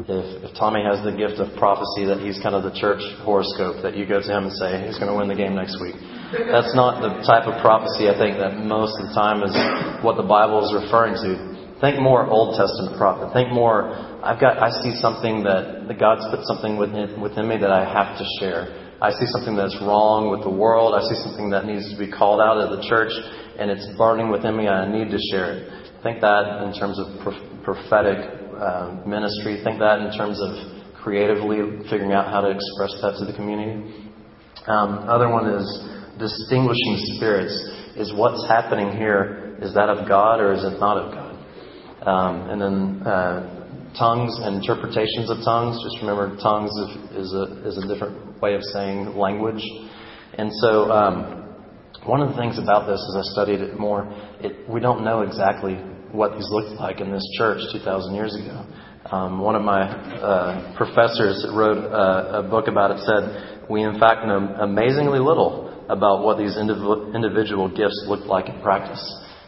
if, 0.08 0.48
if 0.48 0.50
Tommy 0.56 0.80
has 0.86 1.04
the 1.04 1.12
gift 1.12 1.36
of 1.42 1.52
prophecy 1.58 2.08
that 2.08 2.24
he's 2.24 2.40
kind 2.40 2.54
of 2.56 2.64
the 2.64 2.72
church 2.72 3.02
horoscope, 3.20 3.82
that 3.82 3.96
you 3.96 4.06
go 4.06 4.20
to 4.22 4.30
him 4.30 4.48
and 4.48 4.54
say, 4.54 4.86
he's 4.86 4.96
going 4.96 5.12
to 5.12 5.16
win 5.16 5.28
the 5.28 5.36
game 5.36 5.52
next 5.52 5.76
week. 5.80 5.98
That's 6.32 6.72
not 6.78 7.02
the 7.02 7.20
type 7.26 7.44
of 7.50 7.58
prophecy 7.60 8.06
I 8.08 8.16
think 8.16 8.38
that 8.38 8.62
most 8.62 8.96
of 8.96 9.10
the 9.10 9.12
time 9.12 9.42
is 9.42 9.52
what 10.00 10.16
the 10.16 10.24
Bible 10.24 10.62
is 10.64 10.70
referring 10.72 11.18
to. 11.20 11.50
Think 11.82 11.98
more 11.98 12.28
Old 12.28 12.56
Testament 12.56 12.96
prophet. 12.96 13.32
Think 13.32 13.52
more, 13.52 13.92
I've 14.22 14.40
got, 14.40 14.60
I 14.60 14.70
see 14.84 14.94
something 15.00 15.42
that, 15.44 15.88
that 15.88 15.98
God's 15.98 16.24
put 16.28 16.44
something 16.44 16.76
within, 16.76 17.20
within 17.20 17.48
me 17.48 17.56
that 17.56 17.72
I 17.72 17.82
have 17.82 18.20
to 18.20 18.24
share. 18.38 18.68
I 19.00 19.10
see 19.16 19.24
something 19.32 19.56
that's 19.56 19.76
wrong 19.80 20.28
with 20.28 20.44
the 20.44 20.52
world. 20.52 20.92
I 20.92 21.00
see 21.08 21.16
something 21.24 21.48
that 21.50 21.64
needs 21.64 21.88
to 21.88 21.96
be 21.96 22.12
called 22.12 22.40
out 22.40 22.60
of 22.60 22.76
the 22.76 22.84
church, 22.84 23.10
and 23.56 23.72
it's 23.72 23.88
burning 23.96 24.28
within 24.28 24.56
me, 24.56 24.68
I 24.68 24.84
need 24.84 25.08
to 25.08 25.20
share 25.32 25.56
it. 25.56 25.60
Think 26.04 26.20
that 26.20 26.68
in 26.68 26.76
terms 26.76 27.00
of 27.00 27.08
prophetic 27.64 28.39
uh, 28.60 29.02
ministry. 29.06 29.60
Think 29.64 29.80
that 29.80 30.00
in 30.00 30.12
terms 30.12 30.38
of 30.40 30.94
creatively 31.00 31.80
figuring 31.88 32.12
out 32.12 32.30
how 32.30 32.42
to 32.42 32.50
express 32.50 32.92
that 33.00 33.16
to 33.18 33.24
the 33.24 33.32
community. 33.32 34.12
Um, 34.66 35.08
other 35.08 35.28
one 35.28 35.48
is 35.48 35.64
distinguishing 36.18 37.16
spirits. 37.16 37.56
Is 37.96 38.12
what's 38.14 38.46
happening 38.46 38.92
here 38.92 39.56
is 39.62 39.74
that 39.74 39.88
of 39.88 40.08
God 40.08 40.40
or 40.40 40.52
is 40.52 40.64
it 40.64 40.78
not 40.78 40.96
of 40.96 41.12
God? 41.12 41.30
Um, 42.06 42.50
and 42.50 42.60
then 42.60 43.06
uh, 43.06 43.92
tongues 43.98 44.38
and 44.40 44.56
interpretations 44.56 45.30
of 45.30 45.38
tongues. 45.44 45.76
Just 45.82 46.00
remember, 46.00 46.36
tongues 46.40 46.70
is 47.16 47.32
a 47.32 47.66
is 47.66 47.76
a 47.76 47.88
different 47.88 48.40
way 48.40 48.54
of 48.54 48.62
saying 48.72 49.16
language. 49.16 49.64
And 50.34 50.50
so, 50.62 50.90
um, 50.90 51.40
one 52.06 52.22
of 52.22 52.30
the 52.30 52.36
things 52.36 52.58
about 52.58 52.86
this, 52.86 53.00
as 53.12 53.26
I 53.26 53.32
studied 53.32 53.60
it 53.60 53.78
more, 53.78 54.08
it, 54.40 54.68
we 54.68 54.80
don't 54.80 55.04
know 55.04 55.22
exactly 55.22 55.76
what 56.12 56.32
these 56.34 56.48
looked 56.50 56.80
like 56.80 57.00
in 57.00 57.10
this 57.10 57.26
church 57.36 57.60
2,000 57.72 58.14
years 58.14 58.34
ago. 58.34 58.66
Um, 59.10 59.40
one 59.40 59.56
of 59.56 59.62
my 59.62 59.88
uh, 59.88 60.76
professors 60.76 61.46
wrote 61.54 61.78
a, 61.78 62.40
a, 62.40 62.42
book 62.42 62.68
about 62.68 62.92
it 62.92 63.00
said, 63.02 63.66
We 63.68 63.82
in 63.82 63.98
fact 63.98 64.26
know 64.26 64.38
amazingly 64.60 65.18
little 65.18 65.66
about 65.88 66.22
what 66.22 66.38
these 66.38 66.54
indiv- 66.54 67.14
individual 67.14 67.68
gifts 67.68 68.04
looked 68.06 68.26
like 68.26 68.48
in 68.48 68.60
practice. 68.62 69.02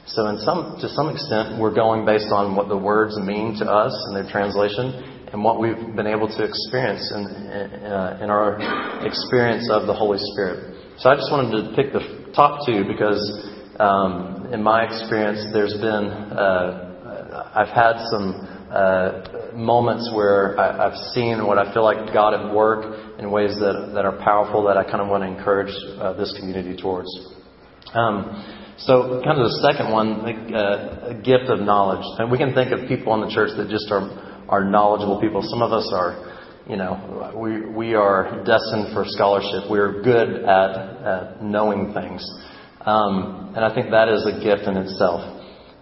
So, 0.06 0.26
in 0.26 0.38
some, 0.38 0.78
to 0.80 0.88
some 0.88 1.10
extent, 1.10 1.60
we're 1.60 1.74
going 1.74 2.04
based 2.04 2.32
on 2.34 2.56
what 2.56 2.66
the 2.66 2.76
words 2.76 3.14
mean 3.20 3.54
to 3.60 3.66
us 3.70 3.94
and 4.08 4.16
their 4.16 4.26
translation 4.32 5.30
and 5.30 5.44
what 5.44 5.60
we've 5.60 5.94
been 5.94 6.08
able 6.08 6.26
to 6.26 6.42
experience 6.42 7.06
in, 7.14 7.22
in, 7.22 7.86
uh, 7.86 8.18
in 8.20 8.28
our 8.28 8.58
experience 9.06 9.70
of 9.70 9.86
the 9.86 9.94
Holy 9.94 10.18
Spirit. 10.34 10.98
So, 10.98 11.08
I 11.08 11.14
just 11.14 11.30
wanted 11.30 11.54
to 11.54 11.76
pick 11.76 11.92
the 11.92 12.32
top 12.34 12.66
two 12.66 12.82
because 12.82 13.20
um, 13.78 14.41
in 14.52 14.62
my 14.62 14.84
experience, 14.84 15.46
there's 15.54 15.72
been, 15.72 16.12
uh, 16.36 17.50
I've 17.54 17.72
had 17.72 17.96
some 18.10 18.68
uh, 18.70 19.54
moments 19.54 20.10
where 20.14 20.60
I, 20.60 20.90
have 20.90 20.96
seen 21.14 21.46
what 21.46 21.56
I 21.56 21.72
feel 21.72 21.84
like 21.84 22.12
God 22.12 22.34
at 22.34 22.54
work 22.54 23.18
in 23.18 23.30
ways 23.30 23.54
that, 23.60 23.92
that 23.94 24.04
are 24.04 24.18
powerful 24.22 24.64
that 24.64 24.76
I 24.76 24.84
kind 24.84 25.00
of 25.00 25.08
want 25.08 25.22
to 25.24 25.28
encourage 25.28 25.72
uh, 25.98 26.12
this 26.14 26.36
community 26.38 26.76
towards. 26.76 27.08
Um, 27.94 28.76
so, 28.76 29.22
kind 29.24 29.40
of 29.40 29.48
the 29.48 29.72
second 29.72 29.90
one, 29.90 30.20
uh, 30.54 31.12
a 31.12 31.14
gift 31.14 31.48
of 31.48 31.60
knowledge. 31.60 32.04
And 32.18 32.30
we 32.30 32.36
can 32.36 32.52
think 32.52 32.72
of 32.72 32.88
people 32.88 33.14
in 33.14 33.20
the 33.22 33.32
church 33.32 33.56
that 33.56 33.68
just 33.70 33.90
are, 33.90 34.04
are 34.48 34.64
knowledgeable 34.64 35.20
people. 35.20 35.40
Some 35.42 35.62
of 35.62 35.72
us 35.72 35.90
are 35.94 36.28
you 36.68 36.76
know, 36.76 37.34
we, 37.36 37.66
we 37.66 37.94
are 37.94 38.44
destined 38.44 38.94
for 38.94 39.04
scholarship. 39.04 39.68
We're 39.68 40.00
good 40.02 40.44
at, 40.44 40.70
at 41.02 41.42
knowing 41.42 41.92
things. 41.92 42.22
Um, 42.84 43.52
and 43.54 43.64
I 43.64 43.74
think 43.74 43.90
that 43.90 44.08
is 44.08 44.26
a 44.26 44.42
gift 44.42 44.66
in 44.66 44.76
itself. 44.76 45.22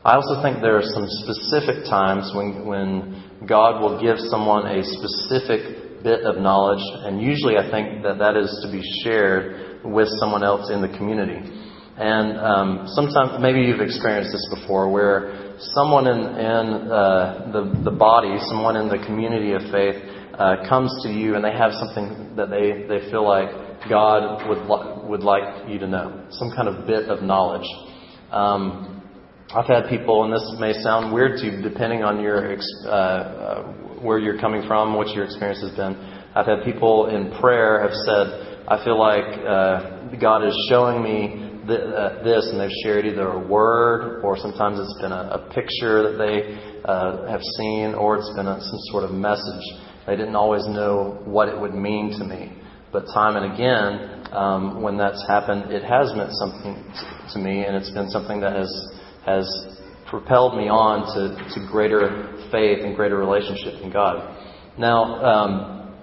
I 0.04 0.16
also 0.16 0.40
think 0.42 0.60
there 0.60 0.76
are 0.76 0.84
some 0.84 1.04
specific 1.24 1.84
times 1.84 2.32
when, 2.34 2.64
when 2.64 3.46
God 3.46 3.80
will 3.80 4.00
give 4.00 4.16
someone 4.32 4.66
a 4.66 4.82
specific 4.84 6.02
bit 6.02 6.24
of 6.24 6.40
knowledge, 6.40 6.80
and 7.04 7.20
usually 7.20 7.56
I 7.56 7.70
think 7.70 8.02
that 8.02 8.18
that 8.18 8.36
is 8.36 8.48
to 8.64 8.72
be 8.72 8.80
shared 9.04 9.84
with 9.84 10.08
someone 10.20 10.42
else 10.42 10.70
in 10.70 10.80
the 10.80 10.88
community. 10.96 11.40
And 12.00 12.38
um, 12.40 12.88
sometimes, 12.96 13.42
maybe 13.42 13.60
you've 13.60 13.84
experienced 13.84 14.32
this 14.32 14.60
before, 14.60 14.88
where 14.88 15.56
someone 15.76 16.06
in, 16.06 16.20
in 16.20 16.88
uh, 16.88 17.50
the, 17.52 17.90
the 17.90 17.96
body, 17.96 18.38
someone 18.48 18.76
in 18.76 18.88
the 18.88 19.04
community 19.04 19.52
of 19.52 19.60
faith, 19.70 20.00
uh, 20.40 20.64
comes 20.66 20.88
to 21.04 21.12
you 21.12 21.34
and 21.36 21.44
they 21.44 21.52
have 21.52 21.72
something 21.76 22.34
that 22.36 22.48
they, 22.48 22.88
they 22.88 23.10
feel 23.10 23.28
like 23.28 23.52
God 23.88 24.48
would, 24.48 24.58
li- 24.68 25.08
would 25.08 25.22
like 25.22 25.68
you 25.68 25.78
to 25.78 25.86
know, 25.86 26.26
some 26.30 26.50
kind 26.54 26.68
of 26.68 26.86
bit 26.86 27.08
of 27.08 27.22
knowledge. 27.22 27.66
Um, 28.30 29.02
I've 29.54 29.66
had 29.66 29.88
people, 29.88 30.24
and 30.24 30.32
this 30.32 30.56
may 30.60 30.72
sound 30.74 31.12
weird 31.12 31.38
to 31.40 31.46
you, 31.46 31.62
depending 31.62 32.04
on 32.04 32.20
your 32.20 32.54
uh, 32.86 32.88
uh, 32.88 33.62
where 34.00 34.18
you're 34.18 34.38
coming 34.38 34.62
from, 34.68 34.94
what 34.94 35.08
your 35.08 35.24
experience 35.24 35.60
has 35.62 35.74
been. 35.74 35.96
I've 36.36 36.46
had 36.46 36.62
people 36.64 37.06
in 37.06 37.32
prayer 37.40 37.82
have 37.82 37.92
said, 38.06 38.64
"I 38.68 38.84
feel 38.84 38.96
like 38.96 39.26
uh, 39.42 40.14
God 40.20 40.46
is 40.46 40.54
showing 40.68 41.02
me 41.02 41.58
th- 41.66 41.80
uh, 41.80 42.22
this," 42.22 42.46
and 42.52 42.60
they've 42.60 42.78
shared 42.84 43.06
either 43.06 43.28
a 43.28 43.38
word, 43.48 44.22
or 44.22 44.36
sometimes 44.36 44.78
it's 44.78 45.00
been 45.00 45.10
a, 45.10 45.42
a 45.42 45.50
picture 45.52 46.12
that 46.12 46.16
they 46.16 46.80
uh, 46.84 47.26
have 47.26 47.42
seen, 47.58 47.94
or 47.94 48.18
it's 48.18 48.32
been 48.36 48.46
a, 48.46 48.60
some 48.60 48.78
sort 48.92 49.02
of 49.02 49.10
message. 49.10 49.64
They 50.06 50.14
didn't 50.14 50.36
always 50.36 50.64
know 50.66 51.22
what 51.24 51.48
it 51.48 51.60
would 51.60 51.74
mean 51.74 52.16
to 52.18 52.24
me. 52.24 52.59
But 52.92 53.06
time 53.14 53.36
and 53.36 53.52
again, 53.52 54.26
um, 54.32 54.82
when 54.82 54.96
that's 54.96 55.24
happened, 55.28 55.70
it 55.70 55.84
has 55.84 56.12
meant 56.14 56.32
something 56.32 56.74
to 57.32 57.38
me, 57.38 57.64
and 57.64 57.76
it's 57.76 57.90
been 57.90 58.10
something 58.10 58.40
that 58.40 58.56
has 58.56 58.70
has 59.24 59.46
propelled 60.10 60.56
me 60.56 60.68
on 60.68 61.06
to, 61.14 61.38
to 61.54 61.66
greater 61.70 62.34
faith 62.50 62.80
and 62.82 62.96
greater 62.96 63.16
relationship 63.16 63.80
in 63.80 63.92
God. 63.92 64.18
Now, 64.76 65.04
um, 65.24 65.94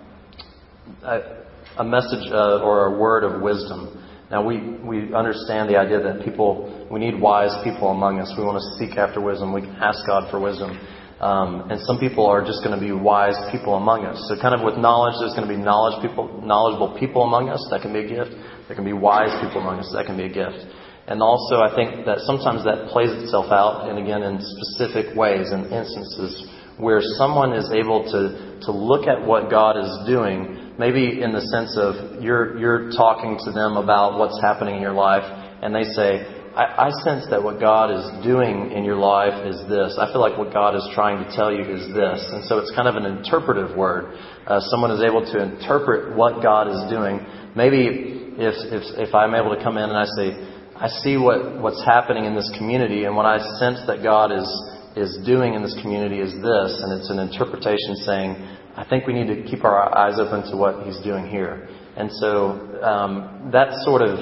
a, 1.04 1.44
a, 1.78 1.84
message 1.84 2.32
uh, 2.32 2.64
or 2.64 2.96
a 2.96 2.98
word 2.98 3.24
of 3.24 3.42
wisdom. 3.42 4.04
Now, 4.32 4.46
we, 4.46 4.60
we 4.80 5.14
understand 5.14 5.70
the 5.70 5.78
idea 5.78 6.02
that 6.02 6.24
people, 6.24 6.88
we 6.90 7.00
need 7.00 7.20
wise 7.20 7.52
people 7.64 7.90
among 7.90 8.20
us. 8.20 8.34
We 8.38 8.44
want 8.44 8.60
to 8.60 8.86
seek 8.86 8.98
after 8.98 9.20
wisdom. 9.20 9.54
We 9.54 9.62
can 9.62 9.76
ask 9.76 10.00
God 10.08 10.32
for 10.32 10.40
wisdom. 10.40 10.80
Um, 11.20 11.72
and 11.74 11.82
some 11.82 11.98
people 11.98 12.28
are 12.28 12.46
just 12.46 12.62
going 12.64 12.78
to 12.78 12.84
be 12.84 12.94
wise 12.94 13.38
people 13.52 13.74
among 13.74 14.06
us. 14.06 14.22
So, 14.30 14.38
kind 14.38 14.54
of 14.54 14.62
with 14.62 14.78
knowledge, 14.78 15.18
there's 15.18 15.34
going 15.34 15.50
to 15.50 15.54
be 15.54 15.58
knowledge 15.58 15.98
people, 16.06 16.30
knowledgeable 16.46 16.94
people 17.00 17.24
among 17.26 17.50
us. 17.50 17.66
That 17.74 17.82
can 17.82 17.92
be 17.92 18.06
a 18.06 18.10
gift. 18.10 18.38
There 18.70 18.76
can 18.78 18.86
be 18.86 18.94
wise 18.94 19.34
people 19.42 19.62
among 19.62 19.82
us. 19.82 19.90
That 19.98 20.06
can 20.06 20.16
be 20.16 20.30
a 20.30 20.34
gift. 20.34 20.62
And 21.10 21.24
also, 21.24 21.64
I 21.64 21.74
think 21.74 22.06
that 22.06 22.22
sometimes 22.28 22.68
that 22.70 22.94
plays 22.94 23.10
itself 23.24 23.50
out, 23.50 23.90
and 23.90 23.98
again, 23.98 24.22
in 24.22 24.38
specific 24.38 25.16
ways 25.18 25.50
and 25.50 25.72
instances 25.74 26.46
where 26.78 27.02
someone 27.18 27.54
is 27.54 27.72
able 27.74 28.06
to, 28.06 28.60
to 28.62 28.72
look 28.72 29.08
at 29.08 29.26
what 29.26 29.50
God 29.50 29.78
is 29.78 29.90
doing, 30.06 30.76
maybe 30.78 31.22
in 31.22 31.34
the 31.34 31.42
sense 31.50 31.74
of 31.74 32.22
you're, 32.22 32.58
you're 32.60 32.92
talking 32.92 33.38
to 33.46 33.52
them 33.52 33.78
about 33.78 34.20
what's 34.20 34.40
happening 34.42 34.76
in 34.76 34.82
your 34.82 34.94
life, 34.94 35.26
and 35.64 35.74
they 35.74 35.84
say, 35.98 36.37
I, 36.58 36.88
I 36.88 36.92
sense 37.06 37.30
that 37.30 37.44
what 37.44 37.60
God 37.60 37.94
is 37.94 38.26
doing 38.26 38.72
in 38.72 38.84
your 38.84 38.98
life 38.98 39.46
is 39.46 39.62
this. 39.70 39.94
I 40.02 40.10
feel 40.10 40.22
like 40.22 40.42
what 40.42 40.52
God 40.52 40.74
is 40.74 40.82
trying 40.96 41.22
to 41.22 41.30
tell 41.38 41.54
you 41.54 41.62
is 41.62 41.94
this. 41.94 42.18
And 42.34 42.42
so 42.50 42.58
it's 42.58 42.74
kind 42.74 42.90
of 42.90 42.96
an 42.98 43.06
interpretive 43.06 43.78
word. 43.78 44.18
Uh, 44.48 44.60
someone 44.74 44.90
is 44.90 45.06
able 45.06 45.22
to 45.22 45.38
interpret 45.38 46.18
what 46.18 46.42
God 46.42 46.66
is 46.66 46.82
doing. 46.90 47.22
Maybe 47.54 48.34
if, 48.42 48.58
if, 48.74 49.10
if 49.10 49.14
I'm 49.14 49.36
able 49.36 49.54
to 49.54 49.62
come 49.62 49.78
in 49.78 49.86
and 49.86 49.94
I 50.02 50.10
say, 50.18 50.34
I 50.74 50.90
see 51.06 51.18
what, 51.18 51.62
what's 51.62 51.86
happening 51.86 52.26
in 52.26 52.34
this 52.34 52.50
community, 52.58 53.06
and 53.06 53.16
what 53.16 53.28
I 53.28 53.38
sense 53.62 53.86
that 53.86 54.02
God 54.02 54.34
is, 54.34 54.50
is 54.98 55.14
doing 55.26 55.54
in 55.54 55.62
this 55.62 55.78
community 55.82 56.22
is 56.22 56.34
this, 56.42 56.70
and 56.82 56.90
it's 56.98 57.10
an 57.14 57.20
interpretation 57.22 58.02
saying, 58.02 58.34
I 58.74 58.86
think 58.90 59.06
we 59.06 59.14
need 59.14 59.30
to 59.30 59.46
keep 59.46 59.64
our 59.64 59.94
eyes 59.94 60.18
open 60.18 60.50
to 60.50 60.58
what 60.58 60.86
He's 60.86 60.98
doing 61.06 61.28
here. 61.30 61.70
And 61.98 62.10
so 62.14 62.82
um, 62.82 63.50
that 63.54 63.74
sort 63.86 64.02
of 64.02 64.18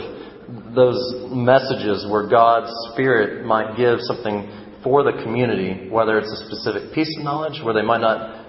those 0.76 1.00
messages 1.32 2.06
where 2.10 2.28
God's 2.30 2.72
Spirit 2.94 3.46
might 3.46 3.78
give 3.78 4.00
something 4.02 4.66
for 4.84 5.04
the 5.04 5.24
community, 5.24 5.90
whether 5.90 6.20
it's 6.20 6.32
a 6.32 6.46
specific 6.46 6.94
piece 6.94 7.10
of 7.18 7.24
knowledge 7.24 7.62
where 7.64 7.74
they 7.74 7.82
might 7.82 8.02
not, 8.02 8.46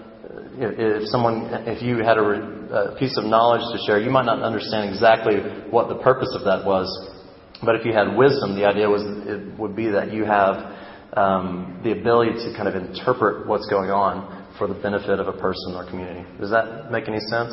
if 0.58 1.08
someone, 1.08 1.48
if 1.66 1.82
you 1.82 1.98
had 2.04 2.18
a, 2.18 2.92
a 2.92 2.98
piece 2.98 3.16
of 3.16 3.24
knowledge 3.24 3.62
to 3.72 3.78
share, 3.86 3.98
you 4.00 4.10
might 4.10 4.26
not 4.26 4.42
understand 4.42 4.90
exactly 4.90 5.36
what 5.70 5.88
the 5.88 5.96
purpose 5.96 6.28
of 6.36 6.44
that 6.44 6.64
was. 6.66 6.86
But 7.64 7.76
if 7.76 7.86
you 7.86 7.92
had 7.92 8.16
wisdom, 8.16 8.54
the 8.54 8.66
idea 8.66 8.88
was 8.88 9.00
it 9.26 9.58
would 9.58 9.74
be 9.74 9.88
that 9.88 10.12
you 10.12 10.24
have 10.24 10.76
um, 11.16 11.80
the 11.82 11.92
ability 11.92 12.32
to 12.44 12.52
kind 12.54 12.68
of 12.68 12.76
interpret 12.76 13.46
what's 13.46 13.66
going 13.68 13.90
on 13.90 14.46
for 14.58 14.66
the 14.66 14.74
benefit 14.74 15.18
of 15.18 15.28
a 15.28 15.32
person 15.32 15.74
or 15.74 15.88
community. 15.88 16.24
Does 16.38 16.50
that 16.50 16.92
make 16.92 17.08
any 17.08 17.20
sense? 17.30 17.52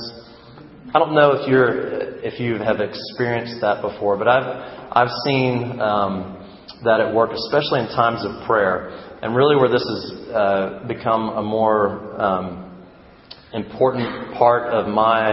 I 0.91 0.99
don't 0.99 1.15
know 1.15 1.31
if 1.31 1.47
you're 1.47 2.19
if 2.23 2.39
you 2.39 2.57
have 2.57 2.79
experienced 2.81 3.61
that 3.61 3.81
before, 3.81 4.17
but 4.17 4.27
I've 4.27 4.91
I've 4.91 5.13
seen 5.25 5.79
um, 5.79 6.37
that 6.83 6.99
at 6.99 7.15
work, 7.15 7.31
especially 7.31 7.79
in 7.79 7.87
times 7.87 8.19
of 8.25 8.45
prayer, 8.45 8.89
and 9.21 9.35
really 9.35 9.55
where 9.55 9.69
this 9.69 9.83
has 9.83 10.27
uh, 10.29 10.85
become 10.87 11.29
a 11.29 11.41
more 11.41 12.21
um, 12.21 12.85
important 13.53 14.35
part 14.35 14.73
of 14.73 14.87
my 14.87 15.31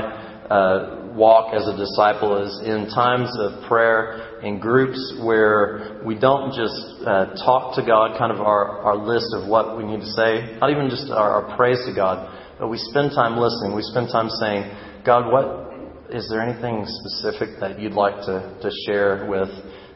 uh, 0.48 1.12
walk 1.14 1.52
as 1.52 1.66
a 1.66 1.76
disciple 1.76 2.42
is 2.42 2.62
in 2.64 2.88
times 2.94 3.28
of 3.40 3.66
prayer 3.68 4.40
in 4.42 4.58
groups 4.58 4.98
where 5.22 6.00
we 6.04 6.18
don't 6.18 6.54
just 6.54 7.06
uh, 7.06 7.34
talk 7.44 7.74
to 7.74 7.84
God, 7.84 8.16
kind 8.16 8.32
of 8.32 8.40
our, 8.40 8.78
our 8.82 8.96
list 8.96 9.26
of 9.34 9.48
what 9.48 9.76
we 9.76 9.84
need 9.84 10.00
to 10.00 10.12
say, 10.12 10.56
not 10.60 10.70
even 10.70 10.88
just 10.88 11.10
our, 11.10 11.42
our 11.42 11.56
praise 11.56 11.78
to 11.86 11.94
God, 11.94 12.49
but 12.60 12.68
we 12.68 12.76
spend 12.76 13.10
time 13.10 13.38
listening. 13.38 13.74
We 13.74 13.82
spend 13.82 14.08
time 14.12 14.28
saying, 14.40 14.70
God, 15.04 15.32
what 15.32 15.72
is 16.10 16.28
there 16.28 16.42
anything 16.42 16.84
specific 16.84 17.58
that 17.60 17.80
you'd 17.80 17.94
like 17.94 18.16
to, 18.26 18.58
to 18.60 18.70
share 18.86 19.26
with 19.26 19.48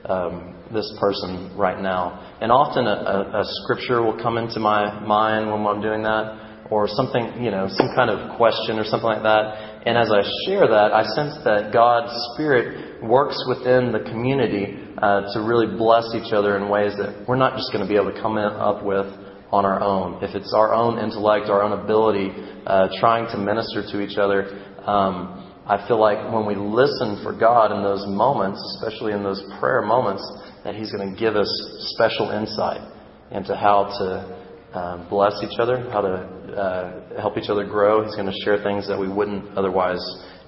um, 0.06 0.56
this 0.72 0.90
person 0.98 1.54
right 1.56 1.80
now? 1.80 2.36
And 2.40 2.50
often 2.50 2.86
a, 2.86 2.90
a, 2.90 3.40
a 3.40 3.44
scripture 3.62 4.02
will 4.02 4.16
come 4.16 4.38
into 4.38 4.60
my 4.60 4.98
mind 5.04 5.50
when 5.50 5.66
I'm 5.66 5.82
doing 5.82 6.02
that, 6.02 6.44
or 6.70 6.88
something, 6.88 7.42
you 7.42 7.50
know, 7.50 7.68
some 7.68 7.90
kind 7.94 8.10
of 8.10 8.36
question 8.36 8.78
or 8.78 8.84
something 8.84 9.08
like 9.08 9.22
that. 9.22 9.84
And 9.86 9.98
as 9.98 10.10
I 10.10 10.24
share 10.46 10.66
that, 10.66 10.92
I 10.92 11.04
sense 11.14 11.36
that 11.44 11.72
God's 11.72 12.12
Spirit 12.32 13.04
works 13.04 13.36
within 13.48 13.92
the 13.92 14.00
community 14.00 14.80
uh, 14.96 15.28
to 15.34 15.40
really 15.44 15.76
bless 15.76 16.08
each 16.16 16.32
other 16.32 16.56
in 16.56 16.68
ways 16.70 16.96
that 16.96 17.28
we're 17.28 17.36
not 17.36 17.56
just 17.56 17.70
going 17.72 17.84
to 17.84 17.88
be 17.88 18.00
able 18.00 18.12
to 18.12 18.20
come 18.20 18.38
up 18.38 18.82
with 18.82 19.04
on 19.54 19.64
our 19.64 19.80
own. 19.80 20.18
If 20.22 20.34
it's 20.34 20.52
our 20.52 20.74
own 20.74 20.98
intellect, 20.98 21.46
our 21.48 21.62
own 21.62 21.78
ability, 21.78 22.34
uh, 22.66 22.88
trying 22.98 23.30
to 23.30 23.38
minister 23.38 23.86
to 23.92 24.00
each 24.02 24.18
other, 24.18 24.50
um, 24.82 25.44
I 25.66 25.86
feel 25.86 25.98
like 25.98 26.18
when 26.32 26.44
we 26.44 26.56
listen 26.56 27.22
for 27.22 27.32
God 27.32 27.70
in 27.70 27.82
those 27.82 28.04
moments, 28.06 28.58
especially 28.74 29.12
in 29.12 29.22
those 29.22 29.42
prayer 29.60 29.80
moments, 29.80 30.22
that 30.64 30.74
He's 30.74 30.90
going 30.90 31.14
to 31.14 31.18
give 31.18 31.36
us 31.36 31.48
special 31.94 32.30
insight 32.30 32.82
into 33.30 33.56
how 33.56 33.84
to 33.98 34.78
uh, 34.78 35.08
bless 35.08 35.32
each 35.42 35.58
other, 35.58 35.88
how 35.90 36.02
to 36.02 36.10
uh, 36.10 37.20
help 37.20 37.38
each 37.38 37.48
other 37.48 37.64
grow. 37.64 38.04
He's 38.04 38.16
going 38.16 38.26
to 38.26 38.38
share 38.44 38.62
things 38.62 38.88
that 38.88 38.98
we 38.98 39.08
wouldn't 39.08 39.56
otherwise 39.56 40.02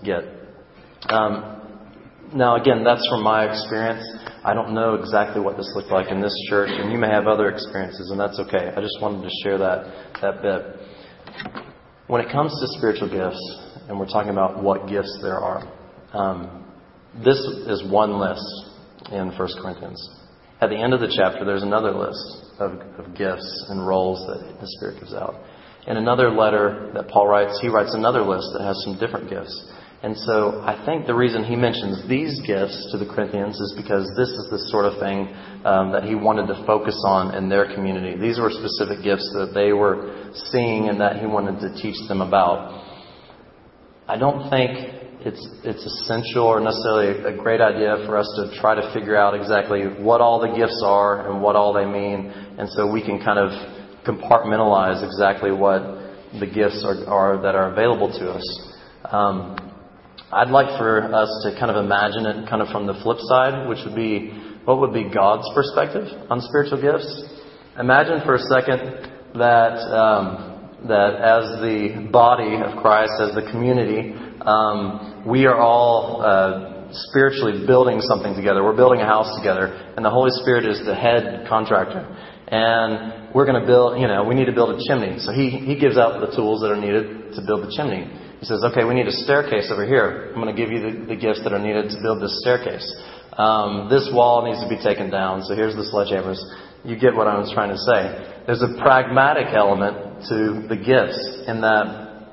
get. 0.04 0.24
Um, 1.08 1.62
now, 2.34 2.56
again, 2.60 2.82
that's 2.82 3.06
from 3.08 3.22
my 3.22 3.48
experience. 3.48 4.04
I 4.46 4.54
don't 4.54 4.74
know 4.74 4.94
exactly 4.94 5.42
what 5.42 5.56
this 5.56 5.68
looked 5.74 5.90
like 5.90 6.08
in 6.08 6.20
this 6.20 6.32
church, 6.48 6.70
and 6.70 6.92
you 6.92 6.98
may 6.98 7.08
have 7.08 7.26
other 7.26 7.48
experiences, 7.48 8.12
and 8.12 8.20
that's 8.20 8.38
okay. 8.38 8.72
I 8.76 8.80
just 8.80 8.96
wanted 9.02 9.28
to 9.28 9.30
share 9.42 9.58
that, 9.58 10.14
that 10.22 10.40
bit. 10.40 10.62
When 12.06 12.20
it 12.20 12.30
comes 12.30 12.52
to 12.52 12.78
spiritual 12.78 13.10
gifts, 13.10 13.42
and 13.88 13.98
we're 13.98 14.06
talking 14.06 14.30
about 14.30 14.62
what 14.62 14.88
gifts 14.88 15.18
there 15.20 15.40
are. 15.40 15.66
Um, 16.12 16.64
this 17.24 17.38
is 17.38 17.82
one 17.90 18.20
list 18.20 18.46
in 19.10 19.34
1 19.34 19.48
Corinthians. 19.60 19.98
At 20.60 20.70
the 20.70 20.76
end 20.76 20.94
of 20.94 21.00
the 21.00 21.10
chapter, 21.10 21.44
there's 21.44 21.64
another 21.64 21.90
list 21.90 22.54
of, 22.60 22.78
of 23.02 23.16
gifts 23.16 23.66
and 23.68 23.84
roles 23.84 24.24
that 24.28 24.60
the 24.60 24.68
Spirit 24.78 25.00
gives 25.00 25.12
out. 25.12 25.42
In 25.88 25.96
another 25.96 26.30
letter 26.30 26.92
that 26.94 27.08
Paul 27.08 27.26
writes, 27.26 27.58
he 27.60 27.68
writes 27.68 27.94
another 27.94 28.22
list 28.22 28.46
that 28.56 28.62
has 28.62 28.80
some 28.84 28.96
different 28.98 29.28
gifts. 29.28 29.72
And 30.02 30.16
so 30.16 30.60
I 30.60 30.84
think 30.84 31.06
the 31.06 31.14
reason 31.14 31.42
he 31.42 31.56
mentions 31.56 32.06
these 32.08 32.38
gifts 32.46 32.92
to 32.92 32.98
the 32.98 33.06
Corinthians 33.06 33.58
is 33.58 33.74
because 33.76 34.04
this 34.16 34.28
is 34.28 34.46
the 34.50 34.58
sort 34.68 34.84
of 34.84 35.00
thing 35.00 35.32
um, 35.64 35.90
that 35.92 36.04
he 36.04 36.14
wanted 36.14 36.46
to 36.52 36.66
focus 36.66 37.00
on 37.06 37.34
in 37.34 37.48
their 37.48 37.74
community. 37.74 38.16
These 38.16 38.38
were 38.38 38.50
specific 38.50 39.02
gifts 39.02 39.26
that 39.34 39.52
they 39.54 39.72
were 39.72 40.30
seeing 40.52 40.88
and 40.88 41.00
that 41.00 41.16
he 41.18 41.26
wanted 41.26 41.60
to 41.60 41.74
teach 41.80 41.96
them 42.08 42.20
about. 42.20 42.84
I 44.06 44.16
don't 44.16 44.50
think 44.50 44.70
it's, 45.26 45.42
it's 45.64 45.84
essential 45.84 46.44
or 46.44 46.60
necessarily 46.60 47.24
a 47.24 47.36
great 47.36 47.60
idea 47.60 48.04
for 48.06 48.16
us 48.16 48.28
to 48.36 48.60
try 48.60 48.76
to 48.76 48.92
figure 48.94 49.16
out 49.16 49.34
exactly 49.34 49.82
what 49.98 50.20
all 50.20 50.38
the 50.38 50.54
gifts 50.54 50.82
are 50.84 51.28
and 51.28 51.42
what 51.42 51.56
all 51.56 51.72
they 51.72 51.86
mean. 51.86 52.30
And 52.60 52.68
so 52.70 52.86
we 52.86 53.02
can 53.02 53.18
kind 53.18 53.40
of 53.40 53.50
compartmentalize 54.06 55.02
exactly 55.02 55.50
what 55.50 55.82
the 56.38 56.46
gifts 56.46 56.84
are, 56.86 57.02
are 57.08 57.42
that 57.42 57.56
are 57.56 57.72
available 57.72 58.12
to 58.20 58.30
us. 58.30 58.72
Um, 59.10 59.65
I'd 60.32 60.50
like 60.50 60.76
for 60.76 61.14
us 61.14 61.30
to 61.44 61.54
kind 61.58 61.70
of 61.70 61.84
imagine 61.84 62.26
it 62.26 62.48
kind 62.50 62.60
of 62.60 62.68
from 62.68 62.86
the 62.86 62.98
flip 63.02 63.18
side, 63.30 63.68
which 63.68 63.78
would 63.86 63.94
be 63.94 64.34
what 64.64 64.80
would 64.80 64.92
be 64.92 65.06
God's 65.06 65.46
perspective 65.54 66.08
on 66.28 66.40
spiritual 66.40 66.82
gifts. 66.82 67.06
Imagine 67.78 68.20
for 68.26 68.34
a 68.34 68.42
second 68.50 69.06
that 69.38 69.78
um, 69.94 70.82
that 70.88 71.14
as 71.22 71.62
the 71.62 72.10
body 72.10 72.58
of 72.58 72.82
Christ, 72.82 73.14
as 73.22 73.38
the 73.38 73.46
community, 73.52 74.18
um, 74.42 75.22
we 75.24 75.46
are 75.46 75.56
all 75.56 76.22
uh, 76.22 76.90
spiritually 76.90 77.64
building 77.64 78.00
something 78.00 78.34
together. 78.34 78.64
We're 78.64 78.76
building 78.76 79.00
a 79.00 79.06
house 79.06 79.30
together, 79.38 79.94
and 79.94 80.04
the 80.04 80.10
Holy 80.10 80.30
Spirit 80.42 80.66
is 80.66 80.84
the 80.84 80.94
head 80.94 81.46
contractor. 81.48 82.02
And 82.48 83.34
we're 83.34 83.46
going 83.46 83.60
to 83.60 83.66
build, 83.66 84.00
you 84.00 84.06
know, 84.06 84.24
we 84.24 84.34
need 84.34 84.46
to 84.46 84.54
build 84.54 84.74
a 84.74 84.78
chimney. 84.86 85.18
So 85.18 85.32
he, 85.32 85.50
he 85.50 85.78
gives 85.78 85.98
out 85.98 86.20
the 86.20 86.34
tools 86.34 86.62
that 86.62 86.70
are 86.70 86.78
needed 86.78 87.34
to 87.34 87.42
build 87.46 87.66
the 87.66 87.74
chimney. 87.74 88.06
He 88.40 88.44
says, 88.44 88.62
okay, 88.64 88.84
we 88.84 88.94
need 88.94 89.06
a 89.06 89.12
staircase 89.24 89.70
over 89.72 89.86
here. 89.86 90.32
I'm 90.34 90.40
going 90.40 90.54
to 90.54 90.60
give 90.60 90.70
you 90.70 90.80
the, 90.80 91.06
the 91.06 91.16
gifts 91.16 91.42
that 91.44 91.52
are 91.52 91.58
needed 91.58 91.90
to 91.90 92.02
build 92.02 92.22
this 92.22 92.38
staircase. 92.40 92.84
Um, 93.32 93.88
this 93.88 94.08
wall 94.12 94.44
needs 94.44 94.60
to 94.62 94.68
be 94.68 94.82
taken 94.82 95.10
down. 95.10 95.42
So 95.42 95.54
here's 95.54 95.74
the 95.74 95.88
sledgehammers. 95.88 96.40
You 96.84 96.98
get 96.98 97.14
what 97.14 97.26
I 97.26 97.38
was 97.38 97.50
trying 97.52 97.70
to 97.70 97.78
say. 97.78 98.44
There's 98.46 98.62
a 98.62 98.80
pragmatic 98.80 99.54
element 99.54 100.24
to 100.28 100.68
the 100.68 100.76
gifts 100.76 101.48
in 101.48 101.60
that 101.60 102.28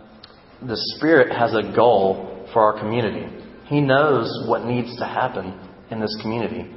the 0.61 0.77
Spirit 0.95 1.35
has 1.35 1.53
a 1.55 1.73
goal 1.75 2.47
for 2.53 2.61
our 2.61 2.79
community. 2.79 3.27
He 3.65 3.81
knows 3.81 4.47
what 4.47 4.65
needs 4.65 4.95
to 4.97 5.05
happen 5.05 5.59
in 5.89 5.99
this 5.99 6.15
community. 6.21 6.69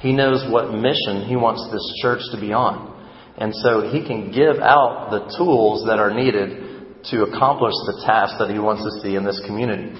He 0.00 0.12
knows 0.12 0.50
what 0.50 0.72
mission 0.72 1.28
He 1.28 1.36
wants 1.36 1.68
this 1.70 1.84
church 2.02 2.20
to 2.32 2.40
be 2.40 2.52
on. 2.52 2.88
And 3.36 3.54
so 3.54 3.90
He 3.90 4.06
can 4.06 4.32
give 4.32 4.56
out 4.60 5.10
the 5.10 5.32
tools 5.36 5.86
that 5.86 5.98
are 5.98 6.12
needed 6.12 6.69
to 7.04 7.22
accomplish 7.22 7.72
the 7.86 8.02
task 8.04 8.36
that 8.38 8.50
He 8.50 8.58
wants 8.58 8.82
to 8.82 9.00
see 9.00 9.16
in 9.16 9.24
this 9.24 9.40
community. 9.46 9.96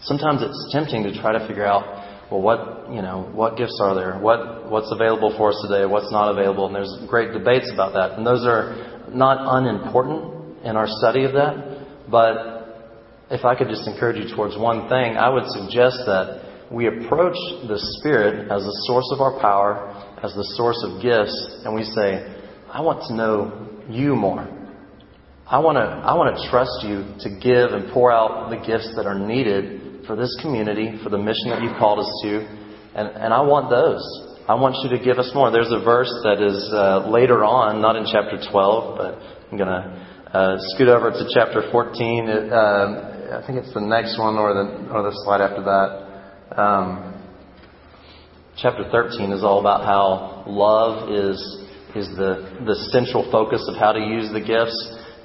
Sometimes 0.00 0.42
it's 0.42 0.72
tempting 0.72 1.02
to 1.04 1.20
try 1.20 1.32
to 1.32 1.46
figure 1.46 1.66
out, 1.66 2.30
well, 2.30 2.40
what 2.40 2.92
you 2.92 3.02
know, 3.02 3.28
what 3.32 3.56
gifts 3.56 3.80
are 3.82 3.94
there? 3.94 4.18
What 4.18 4.70
what's 4.70 4.92
available 4.92 5.34
for 5.36 5.50
us 5.50 5.58
today? 5.68 5.86
What's 5.86 6.12
not 6.12 6.30
available? 6.30 6.66
And 6.66 6.74
there's 6.74 6.94
great 7.08 7.32
debates 7.32 7.70
about 7.72 7.92
that, 7.94 8.16
and 8.16 8.26
those 8.26 8.46
are 8.46 9.04
not 9.12 9.38
unimportant 9.40 10.64
in 10.64 10.76
our 10.76 10.86
study 10.86 11.24
of 11.24 11.32
that. 11.32 11.86
But 12.10 13.28
if 13.30 13.44
I 13.44 13.54
could 13.54 13.68
just 13.68 13.86
encourage 13.86 14.16
you 14.16 14.34
towards 14.34 14.56
one 14.56 14.88
thing, 14.88 15.16
I 15.16 15.28
would 15.28 15.46
suggest 15.48 16.00
that 16.06 16.68
we 16.70 16.86
approach 16.86 17.36
the 17.66 17.78
Spirit 17.98 18.50
as 18.50 18.62
the 18.62 18.76
source 18.86 19.08
of 19.12 19.20
our 19.20 19.40
power, 19.40 19.88
as 20.22 20.34
the 20.34 20.44
source 20.56 20.82
of 20.84 21.02
gifts, 21.02 21.62
and 21.64 21.74
we 21.74 21.84
say, 21.84 22.28
I 22.70 22.80
want 22.82 23.04
to 23.08 23.14
know 23.14 23.68
you 23.88 24.14
more. 24.14 24.57
I 25.48 25.60
want 25.60 25.80
to 25.80 25.80
I 25.80 26.12
want 26.12 26.36
to 26.36 26.50
trust 26.52 26.84
you 26.84 27.08
to 27.24 27.28
give 27.40 27.72
and 27.72 27.88
pour 27.88 28.12
out 28.12 28.52
the 28.52 28.60
gifts 28.60 28.92
that 29.00 29.08
are 29.08 29.16
needed 29.16 30.04
for 30.04 30.14
this 30.14 30.28
community, 30.44 31.00
for 31.02 31.08
the 31.08 31.16
mission 31.16 31.48
that 31.48 31.64
you've 31.64 31.80
called 31.80 32.04
us 32.04 32.12
to, 32.28 32.44
and 32.92 33.08
and 33.16 33.32
I 33.32 33.40
want 33.40 33.72
those. 33.72 34.04
I 34.44 34.60
want 34.60 34.76
you 34.84 34.92
to 34.92 35.02
give 35.02 35.16
us 35.16 35.32
more. 35.32 35.48
There's 35.50 35.72
a 35.72 35.80
verse 35.80 36.12
that 36.24 36.44
is 36.44 36.68
uh, 36.68 37.08
later 37.08 37.44
on, 37.44 37.80
not 37.80 37.96
in 37.96 38.04
chapter 38.04 38.36
12, 38.36 38.96
but 38.96 39.16
I'm 39.48 39.56
going 39.56 39.72
to 39.72 39.84
uh, 40.36 40.56
scoot 40.72 40.88
over 40.88 41.12
to 41.12 41.24
chapter 41.32 41.64
14. 41.72 42.28
It, 42.28 42.52
uh, 42.52 43.40
I 43.40 43.44
think 43.46 43.64
it's 43.64 43.72
the 43.72 43.80
next 43.80 44.20
one 44.20 44.36
or 44.36 44.52
the 44.52 44.92
or 44.92 45.00
the 45.00 45.16
slide 45.24 45.40
after 45.40 45.64
that. 45.64 46.60
Um, 46.60 47.24
chapter 48.60 48.84
13 48.92 49.32
is 49.32 49.40
all 49.40 49.60
about 49.60 49.80
how 49.88 50.44
love 50.44 51.08
is 51.08 51.40
is 51.96 52.04
the 52.20 52.52
the 52.68 52.76
central 52.92 53.24
focus 53.32 53.64
of 53.64 53.80
how 53.80 53.92
to 53.92 54.00
use 54.00 54.28
the 54.28 54.44
gifts. 54.44 54.76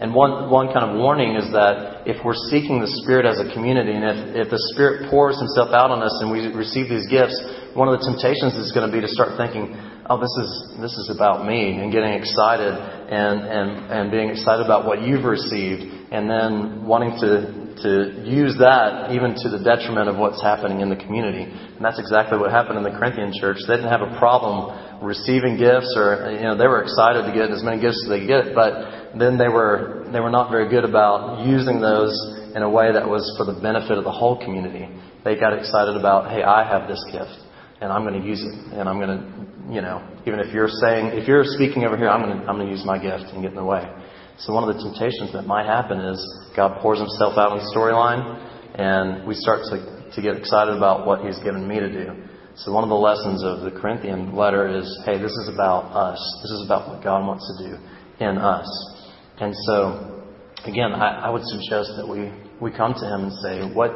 And 0.04 0.12
one, 0.12 0.52
one 0.52 0.68
kind 0.68 0.84
of 0.84 1.00
warning 1.00 1.40
is 1.40 1.48
that 1.56 2.04
if 2.04 2.20
we're 2.28 2.36
seeking 2.52 2.84
the 2.84 2.92
Spirit 3.00 3.24
as 3.24 3.40
a 3.40 3.48
community, 3.56 3.96
and 3.96 4.04
if, 4.04 4.20
if 4.36 4.48
the 4.52 4.60
Spirit 4.76 5.08
pours 5.08 5.40
Himself 5.40 5.72
out 5.72 5.96
on 5.96 6.04
us 6.04 6.12
and 6.20 6.28
we 6.28 6.52
receive 6.52 6.92
these 6.92 7.08
gifts, 7.08 7.40
one 7.72 7.88
of 7.88 7.96
the 7.96 8.04
temptations 8.12 8.52
is 8.60 8.76
going 8.76 8.84
to 8.84 8.92
be 8.92 9.00
to 9.00 9.08
start 9.08 9.40
thinking, 9.40 9.72
oh, 10.12 10.20
this 10.20 10.36
is, 10.44 10.52
this 10.84 10.92
is 10.92 11.08
about 11.08 11.48
me, 11.48 11.80
and 11.80 11.88
getting 11.88 12.20
excited 12.20 12.76
and, 12.76 13.48
and, 13.48 13.68
and 13.88 14.04
being 14.12 14.28
excited 14.28 14.68
about 14.68 14.84
what 14.84 15.08
you've 15.08 15.24
received, 15.24 15.88
and 16.12 16.28
then 16.28 16.84
wanting 16.84 17.16
to, 17.24 17.64
to 17.80 18.28
use 18.28 18.60
that 18.60 19.16
even 19.16 19.40
to 19.40 19.48
the 19.48 19.64
detriment 19.64 20.12
of 20.12 20.20
what's 20.20 20.44
happening 20.44 20.84
in 20.84 20.92
the 20.92 21.00
community. 21.00 21.48
And 21.48 21.80
that's 21.80 21.98
exactly 21.98 22.36
what 22.36 22.52
happened 22.52 22.76
in 22.76 22.84
the 22.84 22.92
Corinthian 22.92 23.32
church. 23.40 23.64
They 23.72 23.80
didn't 23.80 23.96
have 23.96 24.04
a 24.04 24.20
problem 24.20 25.00
receiving 25.00 25.56
gifts 25.56 25.96
or, 25.96 26.32
you 26.32 26.44
know, 26.44 26.56
they 26.60 26.68
were 26.68 26.84
excited 26.84 27.24
to 27.24 27.32
get 27.32 27.52
as 27.52 27.64
many 27.64 27.80
gifts 27.80 28.04
as 28.04 28.10
they 28.12 28.20
could 28.24 28.32
get, 28.32 28.56
but 28.56 29.03
then 29.18 29.38
they 29.38 29.48
were 29.48 30.08
they 30.12 30.20
were 30.20 30.30
not 30.30 30.50
very 30.50 30.70
good 30.70 30.84
about 30.84 31.46
using 31.46 31.82
those 31.82 32.14
in 32.56 32.62
a 32.62 32.70
way 32.70 32.92
that 32.92 33.08
was 33.08 33.24
for 33.38 33.46
the 33.46 33.60
benefit 33.60 33.98
of 33.98 34.04
the 34.04 34.12
whole 34.12 34.38
community. 34.38 34.88
They 35.24 35.36
got 35.36 35.58
excited 35.58 35.96
about, 35.96 36.30
hey, 36.30 36.44
I 36.44 36.68
have 36.68 36.88
this 36.88 37.04
gift, 37.12 37.34
and 37.82 37.92
I'm 37.92 38.04
going 38.06 38.22
to 38.22 38.28
use 38.28 38.42
it, 38.42 38.54
and 38.78 38.90
I'm 38.90 39.00
going 39.00 39.16
to, 39.18 39.74
you 39.74 39.82
know, 39.82 40.04
even 40.28 40.40
if 40.40 40.54
you're 40.54 40.70
saying, 40.70 41.18
if 41.18 41.28
you're 41.28 41.46
speaking 41.46 41.86
over 41.86 41.98
here, 41.98 42.10
I'm 42.10 42.22
going 42.22 42.38
to, 42.38 42.46
I'm 42.46 42.58
going 42.58 42.68
to 42.68 42.74
use 42.74 42.86
my 42.86 43.00
gift 43.00 43.34
and 43.34 43.42
get 43.42 43.52
in 43.52 43.58
the 43.58 43.64
way. 43.64 43.88
So 44.38 44.54
one 44.54 44.68
of 44.68 44.76
the 44.76 44.82
temptations 44.82 45.32
that 45.34 45.48
might 45.48 45.66
happen 45.66 46.00
is 46.00 46.20
God 46.56 46.82
pours 46.82 47.00
Himself 47.00 47.38
out 47.38 47.54
on 47.54 47.58
the 47.58 47.70
storyline, 47.74 48.22
and 48.76 49.26
we 49.26 49.34
start 49.34 49.62
to 49.72 49.94
to 50.16 50.22
get 50.22 50.38
excited 50.38 50.76
about 50.76 51.08
what 51.08 51.26
He's 51.26 51.40
given 51.40 51.68
me 51.68 51.80
to 51.80 51.90
do. 51.90 52.14
So 52.56 52.72
one 52.72 52.84
of 52.84 52.90
the 52.90 52.96
lessons 52.96 53.44
of 53.44 53.62
the 53.62 53.72
Corinthian 53.72 54.36
letter 54.36 54.68
is, 54.70 54.86
hey, 55.06 55.18
this 55.18 55.32
is 55.32 55.50
about 55.52 55.90
us. 55.90 56.22
This 56.44 56.52
is 56.52 56.66
about 56.66 56.88
what 56.88 57.04
God 57.04 57.26
wants 57.26 57.50
to 57.58 57.68
do 57.68 57.78
in 58.20 58.38
us. 58.38 58.70
And 59.40 59.54
so, 59.66 60.24
again, 60.66 60.94
I, 60.94 61.26
I 61.26 61.30
would 61.30 61.44
suggest 61.44 61.92
that 61.98 62.08
we, 62.08 62.32
we 62.62 62.76
come 62.76 62.94
to 62.94 63.06
Him 63.06 63.24
and 63.24 63.34
say, 63.44 63.74
what, 63.74 63.92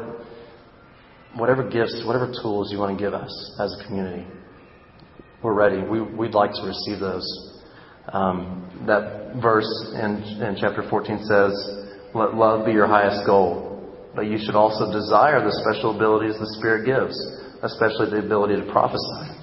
whatever 1.36 1.68
gifts, 1.68 2.02
whatever 2.06 2.32
tools 2.42 2.72
you 2.72 2.78
want 2.78 2.98
to 2.98 3.02
give 3.02 3.14
us 3.14 3.30
as 3.60 3.76
a 3.78 3.86
community, 3.86 4.26
we're 5.42 5.54
ready. 5.54 5.80
We, 5.82 6.02
we'd 6.02 6.34
like 6.34 6.50
to 6.52 6.66
receive 6.66 6.98
those. 6.98 7.26
Um, 8.12 8.84
that 8.86 9.38
verse 9.40 9.68
in, 9.94 10.42
in 10.42 10.56
chapter 10.60 10.82
14 10.88 11.18
says, 11.24 11.52
Let 12.14 12.34
love 12.34 12.66
be 12.66 12.72
your 12.72 12.86
highest 12.86 13.26
goal, 13.26 13.94
but 14.16 14.22
you 14.22 14.38
should 14.38 14.56
also 14.56 14.90
desire 14.90 15.44
the 15.44 15.54
special 15.62 15.94
abilities 15.94 16.34
the 16.40 16.56
Spirit 16.58 16.86
gives, 16.86 17.14
especially 17.62 18.10
the 18.10 18.24
ability 18.24 18.56
to 18.56 18.72
prophesy. 18.72 19.38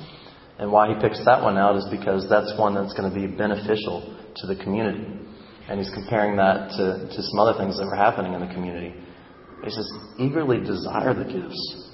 And 0.58 0.72
why 0.72 0.94
he 0.94 1.00
picks 1.00 1.24
that 1.26 1.42
one 1.42 1.58
out 1.58 1.76
is 1.76 1.86
because 1.92 2.28
that's 2.30 2.54
one 2.58 2.76
that's 2.76 2.94
going 2.94 3.12
to 3.12 3.16
be 3.16 3.28
beneficial 3.28 4.18
to 4.38 4.48
the 4.48 4.56
community. 4.56 5.25
And 5.68 5.80
he's 5.80 5.90
comparing 5.94 6.38
that 6.38 6.70
to, 6.78 7.10
to 7.10 7.20
some 7.22 7.40
other 7.40 7.58
things 7.58 7.78
that 7.78 7.86
were 7.86 7.96
happening 7.96 8.34
in 8.34 8.42
the 8.42 8.54
community. 8.54 8.94
He 9.64 9.70
says, 9.72 9.90
eagerly 10.20 10.60
desire 10.60 11.14
the 11.14 11.26
gifts. 11.26 11.86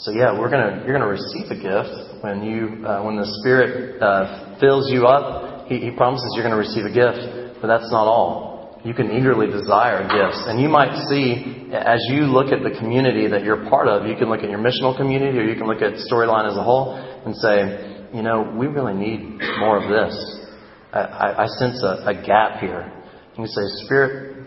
So 0.00 0.12
yeah, 0.12 0.38
we're 0.38 0.48
gonna 0.48 0.86
you're 0.86 0.94
gonna 0.94 1.10
receive 1.10 1.50
a 1.50 1.58
gift 1.58 2.22
when 2.22 2.46
you 2.46 2.86
uh, 2.86 3.02
when 3.02 3.18
the 3.18 3.26
Spirit 3.42 4.00
uh, 4.00 4.54
fills 4.60 4.88
you 4.92 5.10
up. 5.10 5.66
He, 5.66 5.78
he 5.78 5.90
promises 5.90 6.30
you're 6.36 6.44
gonna 6.46 6.56
receive 6.56 6.86
a 6.86 6.94
gift, 6.94 7.58
but 7.60 7.66
that's 7.66 7.90
not 7.90 8.06
all. 8.06 8.78
You 8.84 8.94
can 8.94 9.10
eagerly 9.10 9.50
desire 9.50 10.06
gifts, 10.06 10.38
and 10.46 10.62
you 10.62 10.68
might 10.70 10.94
see 11.10 11.66
as 11.74 11.98
you 12.14 12.30
look 12.30 12.54
at 12.54 12.62
the 12.62 12.78
community 12.78 13.26
that 13.26 13.42
you're 13.42 13.68
part 13.68 13.88
of. 13.88 14.06
You 14.06 14.14
can 14.14 14.30
look 14.30 14.46
at 14.46 14.50
your 14.50 14.62
missional 14.62 14.96
community, 14.96 15.36
or 15.36 15.42
you 15.42 15.58
can 15.58 15.66
look 15.66 15.82
at 15.82 15.98
Storyline 16.06 16.46
as 16.46 16.56
a 16.56 16.62
whole, 16.62 16.94
and 16.94 17.34
say, 17.34 18.06
you 18.14 18.22
know, 18.22 18.54
we 18.54 18.68
really 18.68 18.94
need 18.94 19.42
more 19.58 19.82
of 19.82 19.90
this. 19.90 20.14
I, 20.94 21.00
I, 21.00 21.42
I 21.42 21.46
sense 21.58 21.82
a, 21.82 22.06
a 22.06 22.14
gap 22.24 22.60
here 22.60 22.86
you 23.38 23.46
say, 23.46 23.86
Spirit, 23.86 24.46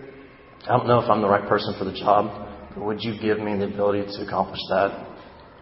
I 0.64 0.78
don't 0.78 0.88
know 0.88 1.00
if 1.00 1.10
I'm 1.10 1.22
the 1.22 1.30
right 1.30 1.48
person 1.48 1.74
for 1.80 1.86
the 1.86 1.94
job, 1.94 2.28
but 2.76 2.84
would 2.84 3.02
you 3.02 3.16
give 3.20 3.40
me 3.40 3.58
the 3.58 3.66
ability 3.66 4.06
to 4.06 4.28
accomplish 4.28 4.60
that? 4.70 5.08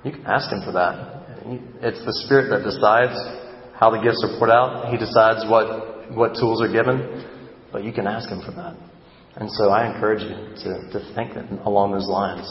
You 0.04 0.12
can 0.12 0.26
ask 0.26 0.52
Him 0.52 0.62
for 0.66 0.72
that. 0.74 1.46
It's 1.82 2.04
the 2.06 2.14
Spirit 2.26 2.50
that 2.50 2.66
decides 2.66 3.16
how 3.80 3.92
the 3.92 4.02
gifts 4.02 4.26
are 4.28 4.40
put 4.40 4.50
out. 4.50 4.92
He 4.92 4.98
decides 4.98 5.46
what, 5.50 6.12
what 6.16 6.36
tools 6.36 6.62
are 6.62 6.72
given, 6.72 7.26
but 7.72 7.84
you 7.84 7.94
can 7.94 8.08
ask 8.08 8.30
Him 8.30 8.42
for 8.46 8.52
that. 8.52 8.76
And 9.36 9.50
so 9.52 9.70
I 9.70 9.94
encourage 9.94 10.22
you 10.22 10.36
to, 10.36 11.00
to 11.00 11.14
think 11.16 11.34
along 11.66 11.94
those 11.94 12.08
lines. 12.08 12.48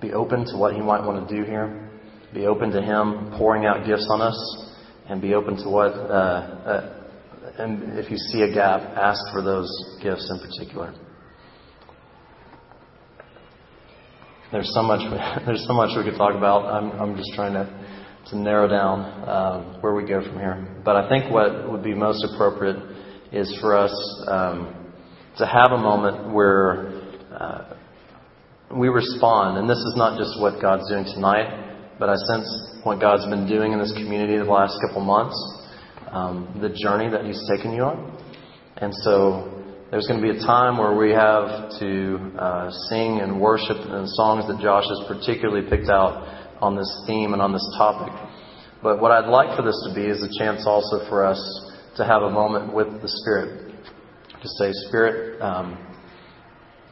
Be 0.00 0.12
open 0.12 0.44
to 0.46 0.56
what 0.56 0.74
He 0.74 0.80
might 0.80 1.04
want 1.04 1.28
to 1.28 1.34
do 1.34 1.42
here. 1.42 1.90
Be 2.34 2.46
open 2.46 2.70
to 2.70 2.82
Him 2.82 3.34
pouring 3.38 3.66
out 3.66 3.86
gifts 3.86 4.06
on 4.10 4.20
us, 4.20 4.38
and 5.08 5.20
be 5.20 5.34
open 5.34 5.56
to 5.56 5.68
what 5.68 5.92
uh, 5.94 6.12
uh, 6.68 6.97
and 7.58 7.98
if 7.98 8.10
you 8.10 8.16
see 8.16 8.42
a 8.42 8.54
gap, 8.54 8.80
ask 8.96 9.20
for 9.32 9.42
those 9.42 9.68
gifts 10.00 10.30
in 10.30 10.38
particular. 10.38 10.94
There's 14.52 14.72
so 14.72 14.82
much. 14.82 15.00
There's 15.46 15.66
so 15.66 15.74
much 15.74 15.90
we 15.96 16.08
could 16.08 16.16
talk 16.16 16.36
about. 16.36 16.66
I'm, 16.66 16.92
I'm 16.92 17.16
just 17.16 17.32
trying 17.34 17.54
to 17.54 17.66
to 18.30 18.38
narrow 18.38 18.68
down 18.68 19.28
um, 19.28 19.80
where 19.80 19.94
we 19.94 20.06
go 20.06 20.22
from 20.22 20.38
here. 20.38 20.82
But 20.84 20.96
I 20.96 21.08
think 21.08 21.32
what 21.32 21.70
would 21.70 21.82
be 21.82 21.94
most 21.94 22.24
appropriate 22.24 22.76
is 23.32 23.56
for 23.60 23.76
us 23.76 23.92
um, 24.28 24.92
to 25.38 25.46
have 25.46 25.72
a 25.72 25.78
moment 25.78 26.32
where 26.32 26.92
uh, 27.32 27.74
we 28.76 28.88
respond. 28.88 29.58
And 29.58 29.68
this 29.68 29.78
is 29.78 29.94
not 29.96 30.18
just 30.18 30.38
what 30.40 30.60
God's 30.60 30.88
doing 30.90 31.04
tonight, 31.04 31.96
but 31.98 32.08
I 32.10 32.14
sense 32.14 32.80
what 32.84 33.00
God's 33.00 33.24
been 33.26 33.48
doing 33.48 33.72
in 33.72 33.78
this 33.78 33.92
community 33.92 34.36
the 34.36 34.44
last 34.44 34.78
couple 34.86 35.02
months 35.02 35.57
um, 36.10 36.58
the 36.60 36.68
journey 36.70 37.10
that 37.10 37.24
He's 37.24 37.40
taken 37.48 37.72
you 37.72 37.82
on. 37.82 38.18
And 38.76 38.92
so 39.02 39.58
there's 39.90 40.06
going 40.06 40.20
to 40.20 40.32
be 40.32 40.36
a 40.36 40.40
time 40.40 40.76
where 40.76 40.94
we 40.94 41.10
have 41.10 41.70
to 41.80 42.32
uh, 42.38 42.70
sing 42.88 43.20
and 43.20 43.40
worship 43.40 43.76
in 43.76 44.06
songs 44.06 44.46
that 44.46 44.60
Josh 44.60 44.84
has 44.84 45.08
particularly 45.08 45.68
picked 45.68 45.88
out 45.88 46.28
on 46.60 46.76
this 46.76 47.04
theme 47.06 47.32
and 47.32 47.40
on 47.40 47.52
this 47.52 47.66
topic. 47.76 48.12
But 48.82 49.00
what 49.00 49.10
I'd 49.10 49.28
like 49.28 49.56
for 49.56 49.62
this 49.62 49.80
to 49.88 49.94
be 49.94 50.06
is 50.06 50.22
a 50.22 50.28
chance 50.38 50.64
also 50.66 51.08
for 51.08 51.24
us 51.24 51.40
to 51.96 52.04
have 52.04 52.22
a 52.22 52.30
moment 52.30 52.74
with 52.74 53.00
the 53.02 53.08
Spirit. 53.08 53.72
To 54.40 54.48
say, 54.58 54.70
Spirit, 54.88 55.40
um, 55.40 55.76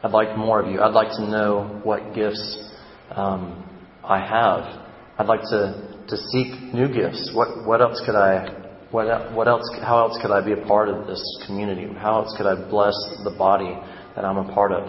I'd 0.03 0.11
like 0.11 0.37
more 0.37 0.61
of 0.61 0.71
you. 0.71 0.81
I'd 0.81 0.93
like 0.93 1.11
to 1.17 1.21
know 1.21 1.79
what 1.83 2.13
gifts 2.13 2.71
um, 3.11 3.63
I 4.03 4.19
have. 4.19 4.85
I'd 5.17 5.27
like 5.27 5.41
to, 5.41 6.03
to 6.07 6.17
seek 6.17 6.73
new 6.73 6.87
gifts. 6.87 7.31
What, 7.33 7.65
what 7.65 7.81
else 7.81 8.01
could 8.05 8.15
I 8.15 8.66
what, 8.91 9.33
what 9.33 9.47
else, 9.47 9.67
how 9.81 9.99
else 9.99 10.17
could 10.21 10.31
I 10.31 10.43
be 10.43 10.53
a 10.53 10.65
part 10.65 10.89
of 10.89 11.07
this 11.07 11.21
community? 11.45 11.87
How 11.97 12.21
else 12.23 12.33
could 12.37 12.45
I 12.45 12.55
bless 12.69 12.95
the 13.23 13.35
body 13.37 13.75
that 14.15 14.23
I'm 14.23 14.37
a 14.37 14.53
part 14.53 14.71
of? 14.71 14.87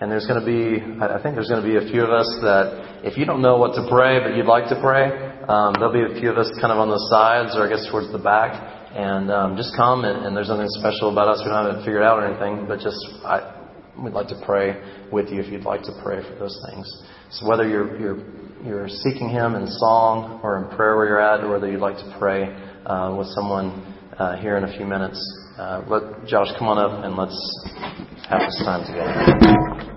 And 0.00 0.10
there's 0.10 0.26
going 0.26 0.40
to 0.40 0.46
be, 0.46 0.80
I 1.02 1.20
think 1.22 1.34
there's 1.34 1.50
going 1.50 1.60
to 1.60 1.68
be 1.68 1.76
a 1.76 1.90
few 1.90 2.02
of 2.02 2.10
us 2.10 2.24
that, 2.40 3.04
if 3.04 3.18
you 3.18 3.26
don't 3.26 3.42
know 3.42 3.58
what 3.58 3.74
to 3.76 3.84
pray, 3.90 4.20
but 4.20 4.36
you'd 4.36 4.46
like 4.46 4.68
to 4.70 4.80
pray, 4.80 5.12
um, 5.44 5.74
there'll 5.76 5.92
be 5.92 6.06
a 6.08 6.20
few 6.20 6.30
of 6.30 6.38
us 6.38 6.48
kind 6.60 6.72
of 6.72 6.78
on 6.78 6.88
the 6.88 7.00
sides 7.12 7.52
or 7.52 7.66
I 7.66 7.68
guess 7.68 7.84
towards 7.90 8.10
the 8.12 8.18
back. 8.18 8.56
And 8.96 9.30
um, 9.30 9.56
just 9.56 9.76
come, 9.76 10.04
and, 10.04 10.26
and 10.26 10.36
there's 10.36 10.48
nothing 10.48 10.66
special 10.80 11.12
about 11.12 11.28
us. 11.28 11.42
We 11.44 11.52
don't 11.52 11.66
have 11.68 11.78
it 11.78 11.84
figured 11.84 12.02
out 12.02 12.18
or 12.18 12.26
anything, 12.26 12.66
but 12.66 12.80
just 12.80 12.98
I, 13.22 13.44
we'd 14.00 14.14
like 14.14 14.28
to 14.28 14.40
pray 14.46 14.80
with 15.12 15.28
you 15.28 15.40
if 15.40 15.52
you'd 15.52 15.68
like 15.68 15.82
to 15.82 15.92
pray 16.02 16.24
for 16.24 16.34
those 16.40 16.56
things. 16.70 16.88
So 17.30 17.46
whether 17.46 17.68
you're, 17.68 18.00
you're 18.00 18.18
you're 18.64 18.88
seeking 18.88 19.28
Him 19.28 19.54
in 19.54 19.66
song 19.66 20.40
or 20.42 20.58
in 20.58 20.76
prayer 20.76 20.96
where 20.96 21.06
you're 21.06 21.20
at, 21.20 21.44
or 21.44 21.50
whether 21.50 21.70
you'd 21.70 21.80
like 21.80 21.96
to 21.96 22.16
pray 22.18 22.44
uh, 22.86 23.14
with 23.16 23.28
someone 23.28 23.96
uh, 24.18 24.36
here 24.36 24.56
in 24.56 24.64
a 24.64 24.76
few 24.76 24.86
minutes, 24.86 25.18
uh, 25.58 25.82
let 25.88 26.26
Josh 26.26 26.48
come 26.58 26.68
on 26.68 26.78
up 26.78 27.04
and 27.04 27.16
let's 27.16 27.36
have 28.28 28.40
this 28.40 28.62
time 28.64 28.84
together. 28.86 29.96